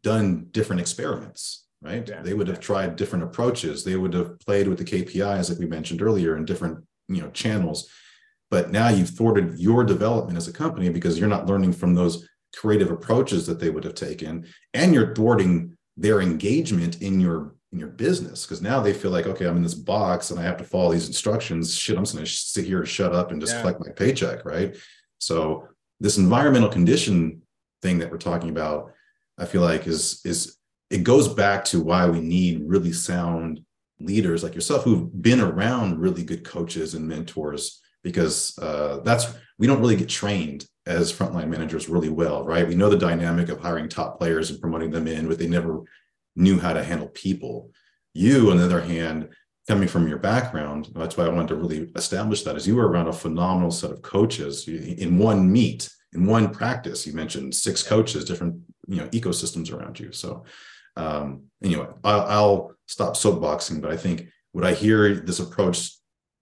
[0.03, 2.09] done different experiments right?
[2.09, 2.23] Yeah.
[2.23, 3.85] They would have tried different approaches.
[3.85, 7.31] They would have played with the KPIs, like we mentioned earlier, in different you know
[7.31, 7.91] channels.
[8.53, 12.29] But now you've thwarted your development as a company because you're not learning from those
[12.55, 17.79] creative approaches that they would have taken, and you're thwarting their engagement in your in
[17.79, 20.59] your business because now they feel like okay i'm in this box and i have
[20.59, 23.41] to follow these instructions shit i'm just going to sit here and shut up and
[23.41, 23.61] just yeah.
[23.61, 24.77] collect my paycheck right
[25.19, 25.67] so
[26.01, 27.41] this environmental condition
[27.81, 28.93] thing that we're talking about
[29.39, 30.59] i feel like is is
[30.91, 33.61] it goes back to why we need really sound
[34.01, 39.27] leaders like yourself who've been around really good coaches and mentors because uh, that's
[39.59, 42.67] we don't really get trained as frontline managers really well right?
[42.67, 45.83] We know the dynamic of hiring top players and promoting them in but they never
[46.37, 47.71] knew how to handle people.
[48.15, 49.29] You on the other hand
[49.69, 52.89] coming from your background that's why i wanted to really establish that is you were
[52.89, 57.07] around a phenomenal set of coaches in one meet in one practice.
[57.07, 60.13] You mentioned six coaches different you know ecosystems around you.
[60.13, 60.45] So
[60.97, 65.93] um, anyway, I'll, I'll stop soapboxing, but I think what I hear this approach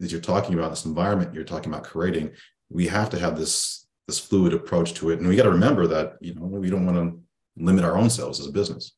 [0.00, 2.32] that you're talking about, this environment you're talking about creating,
[2.68, 5.86] we have to have this this fluid approach to it, and we got to remember
[5.86, 7.20] that you know we don't want to
[7.62, 8.92] limit our own selves as a business.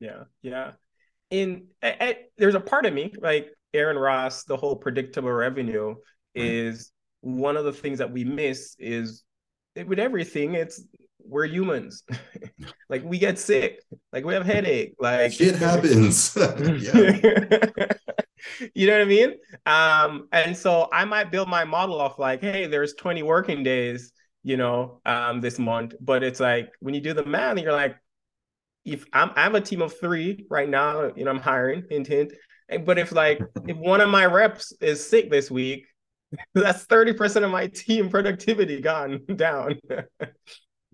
[0.00, 0.72] Yeah, yeah.
[1.32, 5.94] I, there's a part of me like Aaron Ross, the whole predictable revenue
[6.34, 6.90] is
[7.20, 9.24] one of the things that we miss is
[9.86, 10.54] with everything.
[10.54, 10.82] It's
[11.22, 12.04] we're humans.
[12.88, 13.82] like we get sick.
[14.12, 14.94] Like we have headache.
[14.98, 16.36] Like shit happens.
[18.74, 19.34] you know what I mean?
[19.66, 24.12] Um, and so I might build my model off like, hey, there's 20 working days,
[24.42, 25.94] you know, um, this month.
[26.00, 27.96] But it's like when you do the math, you're like,
[28.84, 32.32] if I'm I have a team of three right now, you know, I'm hiring intent.
[32.84, 35.86] But if like if one of my reps is sick this week,
[36.54, 39.78] that's 30% of my team productivity gone down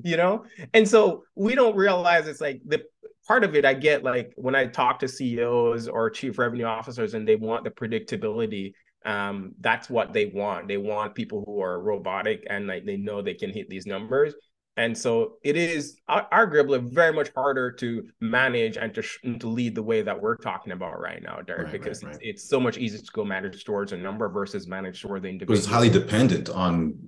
[0.02, 2.82] you know and so we don't realize it's like the
[3.26, 7.14] part of it i get like when i talk to ceos or chief revenue officers
[7.14, 8.72] and they want the predictability
[9.06, 13.20] um, that's what they want they want people who are robotic and like they know
[13.20, 14.34] they can hit these numbers
[14.76, 19.48] and so it is Gribble very much harder to manage and to, sh- and to
[19.48, 22.22] lead the way that we're talking about right now, Derek, right, because right, right.
[22.22, 25.28] It's, it's, so much easier to go manage towards a number versus manage toward the
[25.28, 25.56] individual.
[25.56, 26.98] It's highly dependent on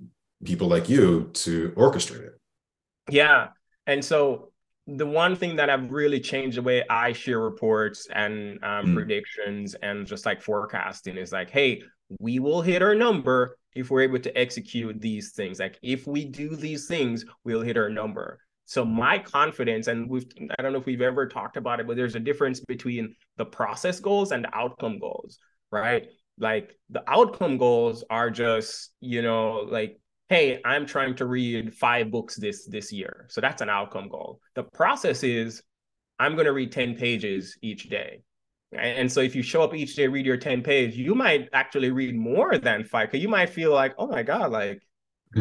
[0.45, 2.39] people like you to orchestrate it.
[3.09, 3.49] Yeah.
[3.85, 4.46] And so
[4.87, 8.93] the one thing that I've really changed the way I share reports and um, mm.
[8.95, 11.81] predictions and just like forecasting is like, hey,
[12.19, 15.59] we will hit our number if we're able to execute these things.
[15.59, 18.39] Like if we do these things, we'll hit our number.
[18.65, 20.25] So my confidence, and we've
[20.57, 23.45] I don't know if we've ever talked about it, but there's a difference between the
[23.45, 25.37] process goals and the outcome goals,
[25.71, 26.07] right?
[26.39, 29.99] Like the outcome goals are just, you know, like
[30.29, 33.25] hey i'm trying to read five books this this year.
[33.29, 34.39] So that's an outcome goal.
[34.55, 35.61] The process is
[36.19, 38.21] i'm going to read 10 pages each day.
[38.73, 41.91] And so if you show up each day read your 10 page you might actually
[41.91, 44.81] read more than five because you might feel like oh my god like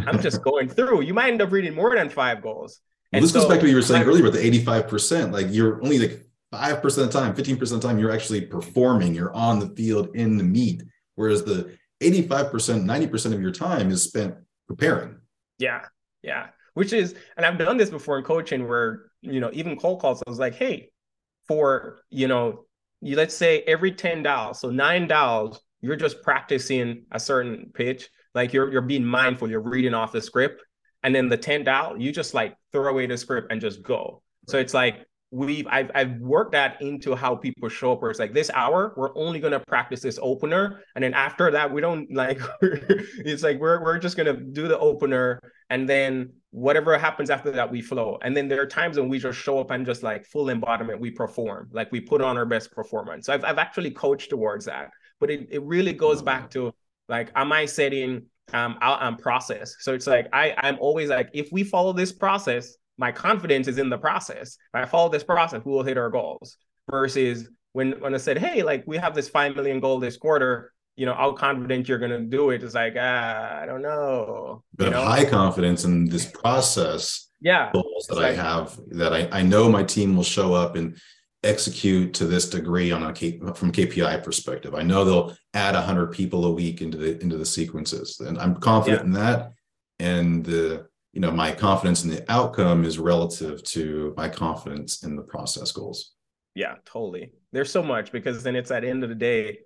[0.06, 1.02] i'm just going through.
[1.02, 2.80] You might end up reading more than five goals.
[3.12, 5.32] Well, this so, goes back to what you were saying I, earlier about the 85%
[5.32, 9.14] like you're only like 5% of the time 15% of the time you're actually performing.
[9.14, 10.82] You're on the field in the meet.
[11.14, 14.34] Whereas the 85% 90% of your time is spent
[14.66, 15.16] preparing.
[15.58, 15.84] Yeah.
[16.22, 16.48] Yeah.
[16.74, 20.22] Which is, and I've done this before in coaching where, you know, even cold calls,
[20.26, 20.90] I was like, hey,
[21.48, 22.66] for, you know,
[23.00, 28.08] you let's say every 10 dials, so nine dials, you're just practicing a certain pitch.
[28.34, 30.62] Like you're you're being mindful, you're reading off the script.
[31.02, 34.22] And then the 10 dial, you just like throw away the script and just go.
[34.48, 38.20] So it's like we've I've I've worked that into how people show up where it's
[38.20, 40.82] like this hour we're only gonna practice this opener.
[40.94, 44.78] And then after that we don't like it's like we're we're just gonna do the
[44.78, 45.40] opener.
[45.68, 48.18] And then whatever happens after that we flow.
[48.22, 51.00] And then there are times when we just show up and just like full embodiment
[51.00, 51.68] we perform.
[51.72, 53.26] Like we put on our best performance.
[53.26, 54.90] So I've, I've actually coached towards that.
[55.18, 56.72] But it, it really goes back to
[57.08, 59.74] like, am I setting um out on process?
[59.80, 63.78] So it's like I I'm always like, if we follow this process, my confidence is
[63.78, 64.56] in the process.
[64.74, 66.56] If I follow this process, we will hit our goals.
[66.90, 70.72] Versus when when I said, hey, like we have this five million goal this quarter,
[70.94, 74.62] you know, how confident you're gonna do it is like, ah, I don't know.
[74.74, 75.04] But you know?
[75.04, 79.82] high confidence in this process yeah goals that I have that I, I know my
[79.82, 80.96] team will show up and
[81.46, 84.74] execute to this degree on a K, from KPI perspective.
[84.74, 88.56] I know they'll add 100 people a week into the into the sequences, and I'm
[88.56, 89.06] confident yeah.
[89.06, 89.52] in that.
[89.98, 95.16] And the you know my confidence in the outcome is relative to my confidence in
[95.16, 96.12] the process goals.
[96.54, 97.32] Yeah, totally.
[97.52, 99.60] There's so much because then it's at the end of the day,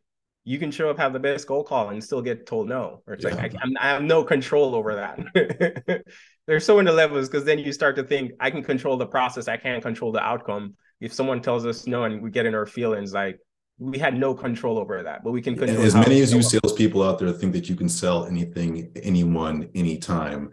[0.44, 3.14] you can show up have the best goal call and still get told no or
[3.14, 3.34] it's yeah.
[3.34, 6.03] like I, I, have no control over that
[6.46, 9.48] there's so many levels because then you start to think i can control the process
[9.48, 12.64] i can't control the outcome if someone tells us no and we get in our
[12.64, 13.38] feelings like
[13.78, 17.03] we had no control over that but we can control as many as you salespeople
[17.03, 20.51] out there think that you can sell anything anyone anytime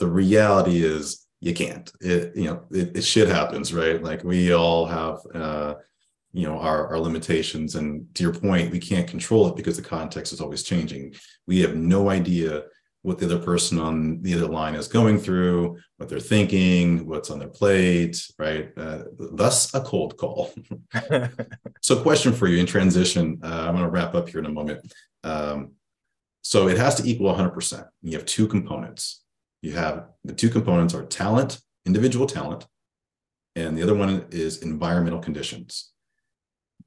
[0.00, 1.90] the reality is you can't.
[2.00, 4.02] It you know it, it shit happens right?
[4.02, 5.74] Like we all have uh
[6.32, 7.76] you know our, our limitations.
[7.76, 11.14] And to your point we can't control it because the context is always changing.
[11.46, 12.64] We have no idea
[13.02, 17.30] what the other person on the other line is going through what they're thinking what's
[17.30, 18.72] on their plate right?
[18.76, 20.52] Uh, thus a cold call.
[21.82, 24.52] So question for you in transition uh, i'm going to wrap up here in a
[24.52, 24.80] moment.
[25.24, 25.72] Um,
[26.42, 29.22] so it has to equal 100% you have two components
[29.62, 32.66] you have the two components are talent individual talent
[33.56, 35.90] and the other one is environmental conditions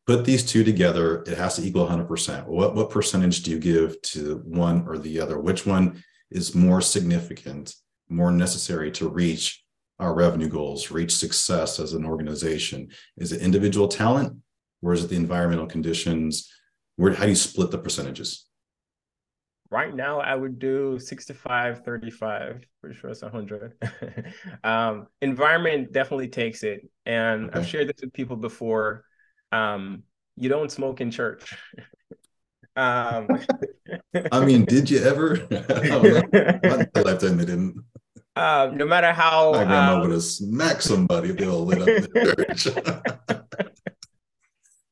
[0.05, 2.45] put these two together, it has to equal 100%.
[2.45, 5.39] What, what percentage do you give to one or the other?
[5.39, 7.75] Which one is more significant,
[8.09, 9.63] more necessary to reach
[9.99, 12.89] our revenue goals, reach success as an organization?
[13.17, 14.37] Is it individual talent
[14.81, 16.51] or is it the environmental conditions?
[16.97, 18.45] Where, how do you split the percentages?
[19.73, 22.61] Right now, I would do 65, 35.
[22.79, 23.73] Pretty sure it's 100.
[24.63, 26.87] um, environment definitely takes it.
[27.07, 27.57] And okay.
[27.57, 29.03] I've shared this with people before
[29.51, 30.03] um,
[30.37, 31.57] you don't smoke in church.
[32.75, 33.27] um,
[34.31, 35.37] I mean, did you ever?
[35.49, 37.83] My lifetime, they didn't.
[38.35, 41.79] Uh, no matter how my grandma um, would have smacked somebody if they all lit
[41.79, 43.42] up the church.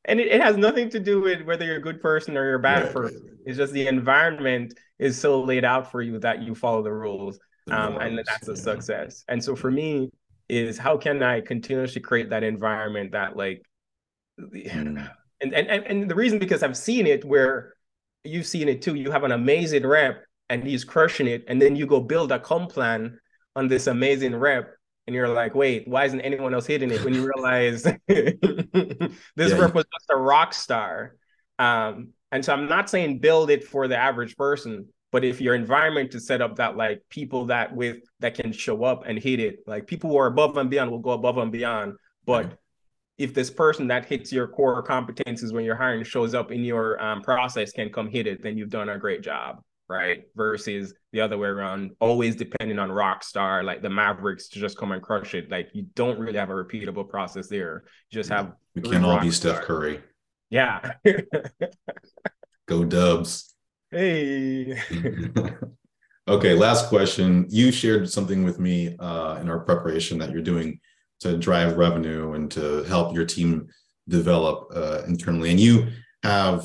[0.06, 2.56] And it, it, has nothing to do with whether you're a good person or you're
[2.56, 3.22] a bad right, person.
[3.22, 3.40] Right, right.
[3.46, 7.40] It's just the environment is so laid out for you that you follow the rules.
[7.68, 8.58] The um, and that's a yeah.
[8.58, 9.24] success.
[9.28, 10.10] And so for me,
[10.50, 13.64] is how can I continuously create that environment that like
[14.40, 15.10] Mm.
[15.42, 17.74] And, and and the reason because I've seen it where
[18.24, 18.96] you've seen it too.
[18.96, 22.40] You have an amazing rep and he's crushing it, and then you go build a
[22.40, 23.20] comp plan
[23.56, 24.74] on this amazing rep,
[25.08, 27.04] and you're like, wait, why isn't anyone else hitting it?
[27.04, 29.66] When you realize this yeah.
[29.68, 31.16] was just a rock star.
[31.60, 35.56] Um, and so I'm not saying build it for the average person, but if your
[35.56, 39.40] environment is set up that like people that with that can show up and hit
[39.40, 41.94] it, like people who are above and beyond will go above and beyond.
[42.26, 42.58] But
[43.18, 47.02] if this person that hits your core competencies when you're hiring shows up in your
[47.04, 50.24] um, process can come hit it, then you've done a great job, right?
[50.36, 54.78] Versus the other way around, always depending on rock star, like the Mavericks to just
[54.78, 55.52] come and crush it.
[55.52, 57.84] Like you don't really have a repeatable process there.
[58.10, 59.66] You just have we can't all be Steph star.
[59.66, 60.02] Curry.
[60.50, 60.94] Yeah.
[62.68, 63.50] Go Dubs.
[63.94, 64.82] Hey.
[66.30, 67.46] okay, last question.
[67.50, 70.80] You shared something with me uh, in our preparation that you're doing
[71.20, 73.68] to drive revenue and to help your team
[74.08, 75.52] develop uh, internally.
[75.52, 75.90] And you
[76.24, 76.64] have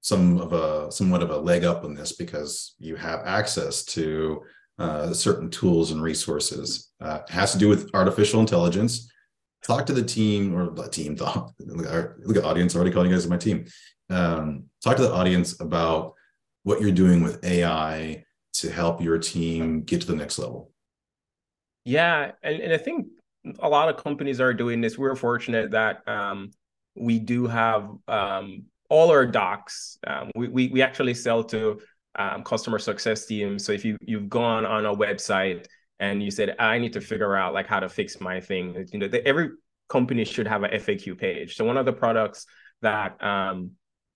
[0.00, 4.42] some of a somewhat of a leg up on this because you have access to
[4.78, 6.90] uh, certain tools and resources.
[7.00, 9.10] Uh, has to do with artificial intelligence.
[9.62, 11.16] Talk to the team or the team.
[11.16, 12.74] Thought look at audience.
[12.74, 13.66] Already calling you guys my team.
[14.08, 16.14] Um, talk to the audience about
[16.62, 18.24] what you're doing with AI
[18.54, 20.72] to help your team get to the next level.
[21.84, 23.08] Yeah, and, and I think
[23.60, 24.98] a lot of companies are doing this.
[24.98, 26.50] We're fortunate that um,
[26.94, 29.98] we do have um, all our docs.
[30.06, 31.80] Um, we, we, we actually sell to
[32.16, 33.64] um, customer success teams.
[33.64, 35.66] So if you you've gone on a website
[35.98, 38.98] and you said I need to figure out like how to fix my thing, you
[38.98, 39.50] know, the, every
[39.88, 41.56] company should have a FAQ page.
[41.56, 42.46] So one of the products
[42.82, 43.72] that um,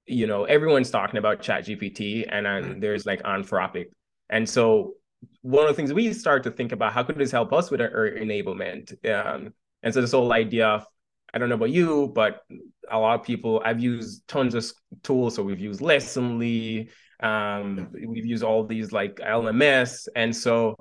[0.07, 3.87] you know everyone's talking about Chat GPT, and then there's like Anthropic,
[4.29, 4.95] and so
[5.41, 7.81] one of the things we start to think about how could this help us with
[7.81, 10.87] our enablement um, and so this whole idea of
[11.35, 12.43] i don't know about you but
[12.91, 14.65] a lot of people i've used tons of
[15.03, 16.89] tools so we've used lessonly
[17.21, 20.75] um, we've used all these like lms and so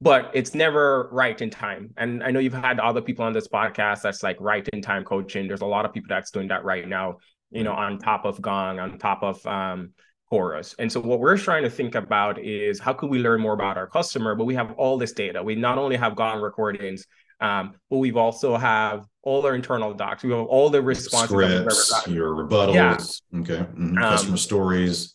[0.00, 3.48] but it's never right in time and i know you've had other people on this
[3.48, 6.64] podcast that's like right in time coaching there's a lot of people that's doing that
[6.64, 7.16] right now
[7.54, 9.92] you know, on top of Gong, on top of um,
[10.28, 10.74] Chorus.
[10.78, 13.78] And so what we're trying to think about is how could we learn more about
[13.78, 14.34] our customer?
[14.34, 15.42] But we have all this data.
[15.42, 17.06] We not only have Gong recordings,
[17.40, 20.22] um, but we've also have all our internal docs.
[20.22, 21.30] We have all the responses.
[21.30, 22.74] Scripts, your rebuttals.
[22.74, 23.40] Yeah.
[23.40, 23.62] Okay.
[23.62, 23.98] Mm-hmm.
[23.98, 25.14] Customer um, stories.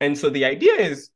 [0.00, 1.10] And so the idea is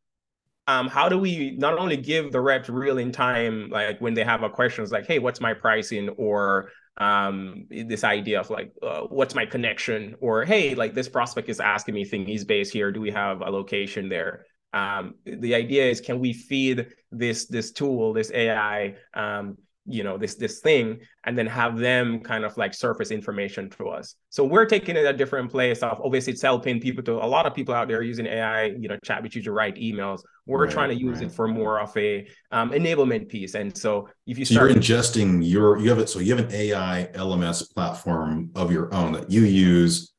[0.67, 4.25] um, how do we not only give the reps real in time, like when they
[4.25, 6.09] have a question, it's like, hey, what's my pricing?
[6.11, 10.17] Or um, this idea of like, uh, what's my connection?
[10.21, 12.91] Or hey, like this prospect is asking me thing, he's based here.
[12.91, 14.47] Do we have a location there?
[14.73, 19.57] Um, the idea is, can we feed this this tool, this AI, um,
[19.89, 23.89] you know this this thing and then have them kind of like surface information to
[23.89, 24.17] us.
[24.31, 27.47] So we're taking it a different place of obviously it's helping people to a lot
[27.47, 30.21] of people out there using ai you know Chat GPT to write emails.
[30.47, 31.27] We're right, trying to use right.
[31.27, 33.55] it for more of a um, enablement piece.
[33.55, 36.45] And so if you start so you're ingesting your you have it so you have
[36.47, 40.13] an ai lms platform of your own that you use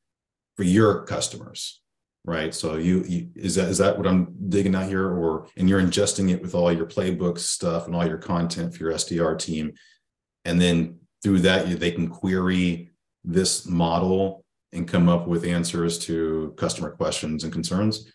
[0.56, 1.80] for your customers
[2.28, 2.54] right?
[2.54, 5.80] So you, you, is that is that what I'm digging out here, or and you're
[5.80, 9.72] ingesting it with all your playbook stuff and all your content for your SDR team,
[10.44, 12.90] and then through that you, they can query
[13.24, 18.12] this model and come up with answers to customer questions and concerns.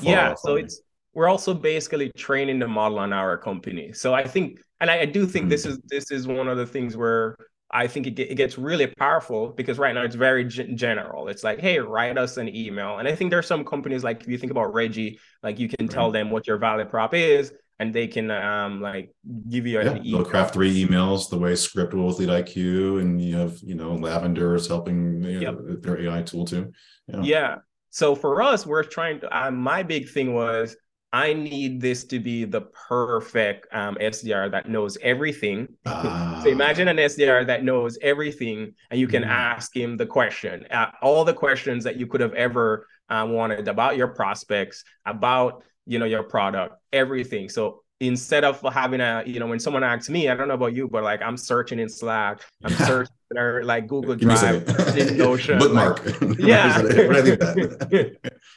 [0.00, 0.80] yeah, so it's
[1.12, 3.92] we're also basically training the model on our company.
[3.92, 5.50] So I think, and I, I do think mm-hmm.
[5.50, 7.36] this is this is one of the things where
[7.72, 11.28] I think it, it gets really powerful because right now it's very g- general.
[11.28, 12.98] It's like, hey, write us an email.
[12.98, 15.86] And I think there's some companies like if you think about Regie, like you can
[15.86, 15.90] right.
[15.90, 19.14] tell them what your value prop is, and they can um like
[19.48, 20.22] give you yeah, an email.
[20.22, 23.94] They'll craft three emails the way Scribe will with LeadIQ, and you have you know
[23.94, 25.82] Lavender is helping you know, yep.
[25.82, 26.72] their AI tool too.
[27.06, 27.22] Yeah.
[27.22, 27.56] yeah.
[27.90, 29.46] So for us, we're trying to.
[29.46, 30.76] Uh, my big thing was
[31.12, 35.68] I need this to be the perfect um, SDR that knows everything.
[36.42, 39.28] So imagine an SDR that knows everything, and you can mm.
[39.28, 43.66] ask him the question, uh, all the questions that you could have ever uh, wanted
[43.66, 47.48] about your prospects, about you know your product, everything.
[47.48, 50.74] So instead of having a you know when someone asks me i don't know about
[50.74, 52.40] you but like i'm searching in slack.
[52.64, 56.02] I'm searching or like google drive in notion bookmark.
[56.20, 56.82] Like, yeah.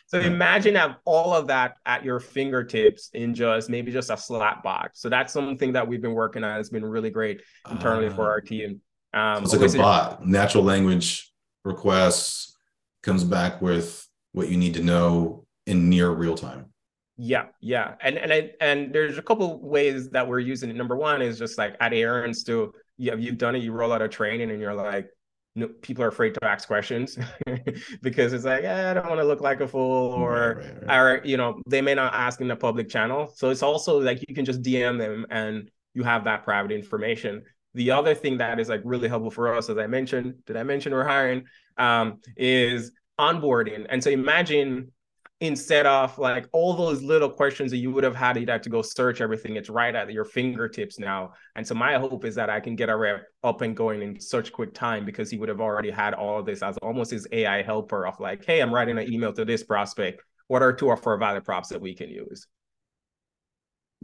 [0.07, 4.63] so imagine have all of that at your fingertips in just maybe just a slack
[4.63, 4.99] box.
[4.99, 6.59] So that's something that we've been working on.
[6.59, 8.81] It's been really great internally uh, for our team.
[9.13, 10.25] Um so it's like a bot.
[10.25, 11.31] Natural language
[11.65, 12.57] requests
[13.03, 16.72] comes back with what you need to know in near real time
[17.17, 20.75] yeah, yeah, and and I, and there's a couple ways that we're using it.
[20.75, 23.63] Number one is just like at errands to yeah, you've done it.
[23.63, 25.09] You roll out a training, and you're like,
[25.55, 27.17] no, people are afraid to ask questions
[28.01, 30.87] because it's like eh, I don't want to look like a fool, or right, right,
[30.87, 30.97] right.
[30.97, 33.31] or you know they may not ask in the public channel.
[33.35, 37.43] So it's also like you can just DM them, and you have that private information.
[37.75, 40.63] The other thing that is like really helpful for us, as I mentioned, did I
[40.63, 41.45] mention we're hiring?
[41.77, 43.85] Um, is onboarding.
[43.89, 44.91] And so imagine
[45.39, 48.69] instead of like all those little questions that you would have had, you'd have to
[48.69, 49.55] go search everything.
[49.55, 51.33] It's right at your fingertips now.
[51.55, 54.19] And so my hope is that I can get a rep up and going in
[54.19, 57.27] such quick time because he would have already had all of this as almost his
[57.31, 60.21] AI helper of like, hey, I'm writing an email to this prospect.
[60.47, 62.47] What are two or four value props that we can use?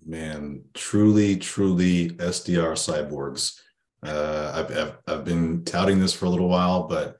[0.05, 3.59] Man, truly, truly SDR cyborgs.
[4.01, 7.18] Uh, I've, I've, I've been touting this for a little while, but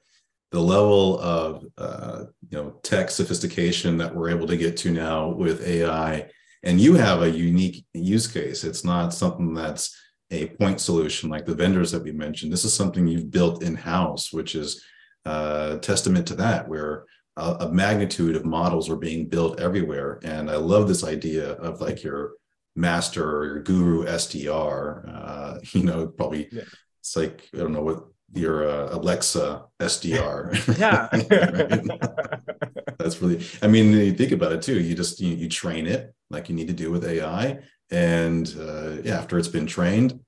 [0.50, 5.28] the level of uh, you know tech sophistication that we're able to get to now
[5.28, 6.28] with AI,
[6.62, 8.64] and you have a unique use case.
[8.64, 9.96] It's not something that's
[10.30, 12.52] a point solution like the vendors that we mentioned.
[12.52, 14.84] This is something you've built in house, which is
[15.24, 17.04] uh, testament to that, where
[17.36, 20.20] a, a, magnitude of models are being built everywhere.
[20.22, 22.32] And I love this idea of like your
[22.76, 25.02] master or your guru SDR.
[25.08, 26.62] Uh, you know, probably yeah.
[27.00, 30.78] it's like I don't know what your uh, Alexa SDR.
[30.78, 31.08] Yeah.
[32.98, 34.80] That's really, I mean, you think about it too.
[34.80, 37.58] You just, you, you train it like you need to do with AI.
[37.90, 40.20] And uh, yeah, after it's been trained,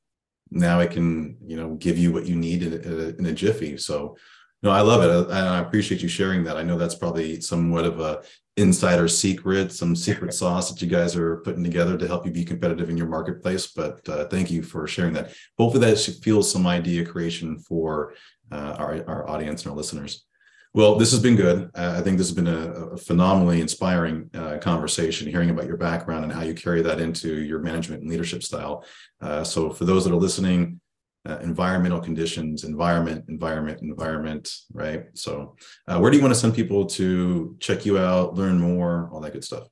[0.50, 3.32] now it can, you know, give you what you need in, in, a, in a
[3.32, 3.76] jiffy.
[3.76, 4.16] So,
[4.62, 5.30] no, I love it.
[5.30, 6.56] And I appreciate you sharing that.
[6.56, 8.22] I know that's probably somewhat of a
[8.56, 12.44] insider secret, some secret sauce that you guys are putting together to help you be
[12.44, 13.68] competitive in your marketplace.
[13.68, 15.32] But uh, thank you for sharing that.
[15.58, 18.14] Hopefully, that fuels some idea creation for
[18.50, 20.26] uh, our, our audience and our listeners.
[20.74, 21.70] Well, this has been good.
[21.74, 26.24] I think this has been a, a phenomenally inspiring uh, conversation, hearing about your background
[26.24, 28.84] and how you carry that into your management and leadership style.
[29.20, 30.80] Uh, so, for those that are listening,
[31.28, 35.04] uh, environmental conditions, environment, environment, environment, right?
[35.14, 35.56] So,
[35.86, 39.20] uh, where do you want to send people to check you out, learn more, all
[39.20, 39.68] that good stuff?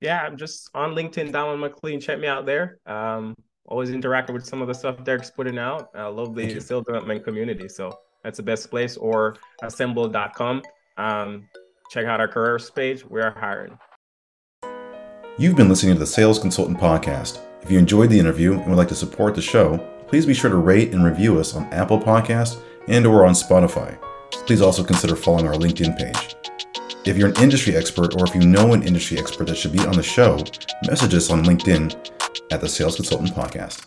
[0.00, 2.00] Yeah, I'm just on LinkedIn, Damon McLean.
[2.00, 2.78] Check me out there.
[2.86, 3.34] Um,
[3.66, 5.90] always interacting with some of the stuff Derek's putting out.
[5.94, 7.68] I love the sales development community.
[7.68, 10.62] So that's the best place or assembled.com.
[10.98, 11.48] um,
[11.90, 13.04] check out our careers page.
[13.04, 13.78] We are hiring.
[15.38, 17.40] You've been listening to the Sales Consultant Podcast.
[17.62, 20.50] If you enjoyed the interview and would like to support the show, please be sure
[20.50, 23.98] to rate and review us on Apple Podcasts and or on Spotify.
[24.46, 26.36] Please also consider following our LinkedIn page.
[27.06, 29.80] If you're an industry expert or if you know an industry expert that should be
[29.80, 30.38] on the show,
[30.86, 31.94] message us on LinkedIn
[32.50, 33.86] at the Sales Consultant Podcast.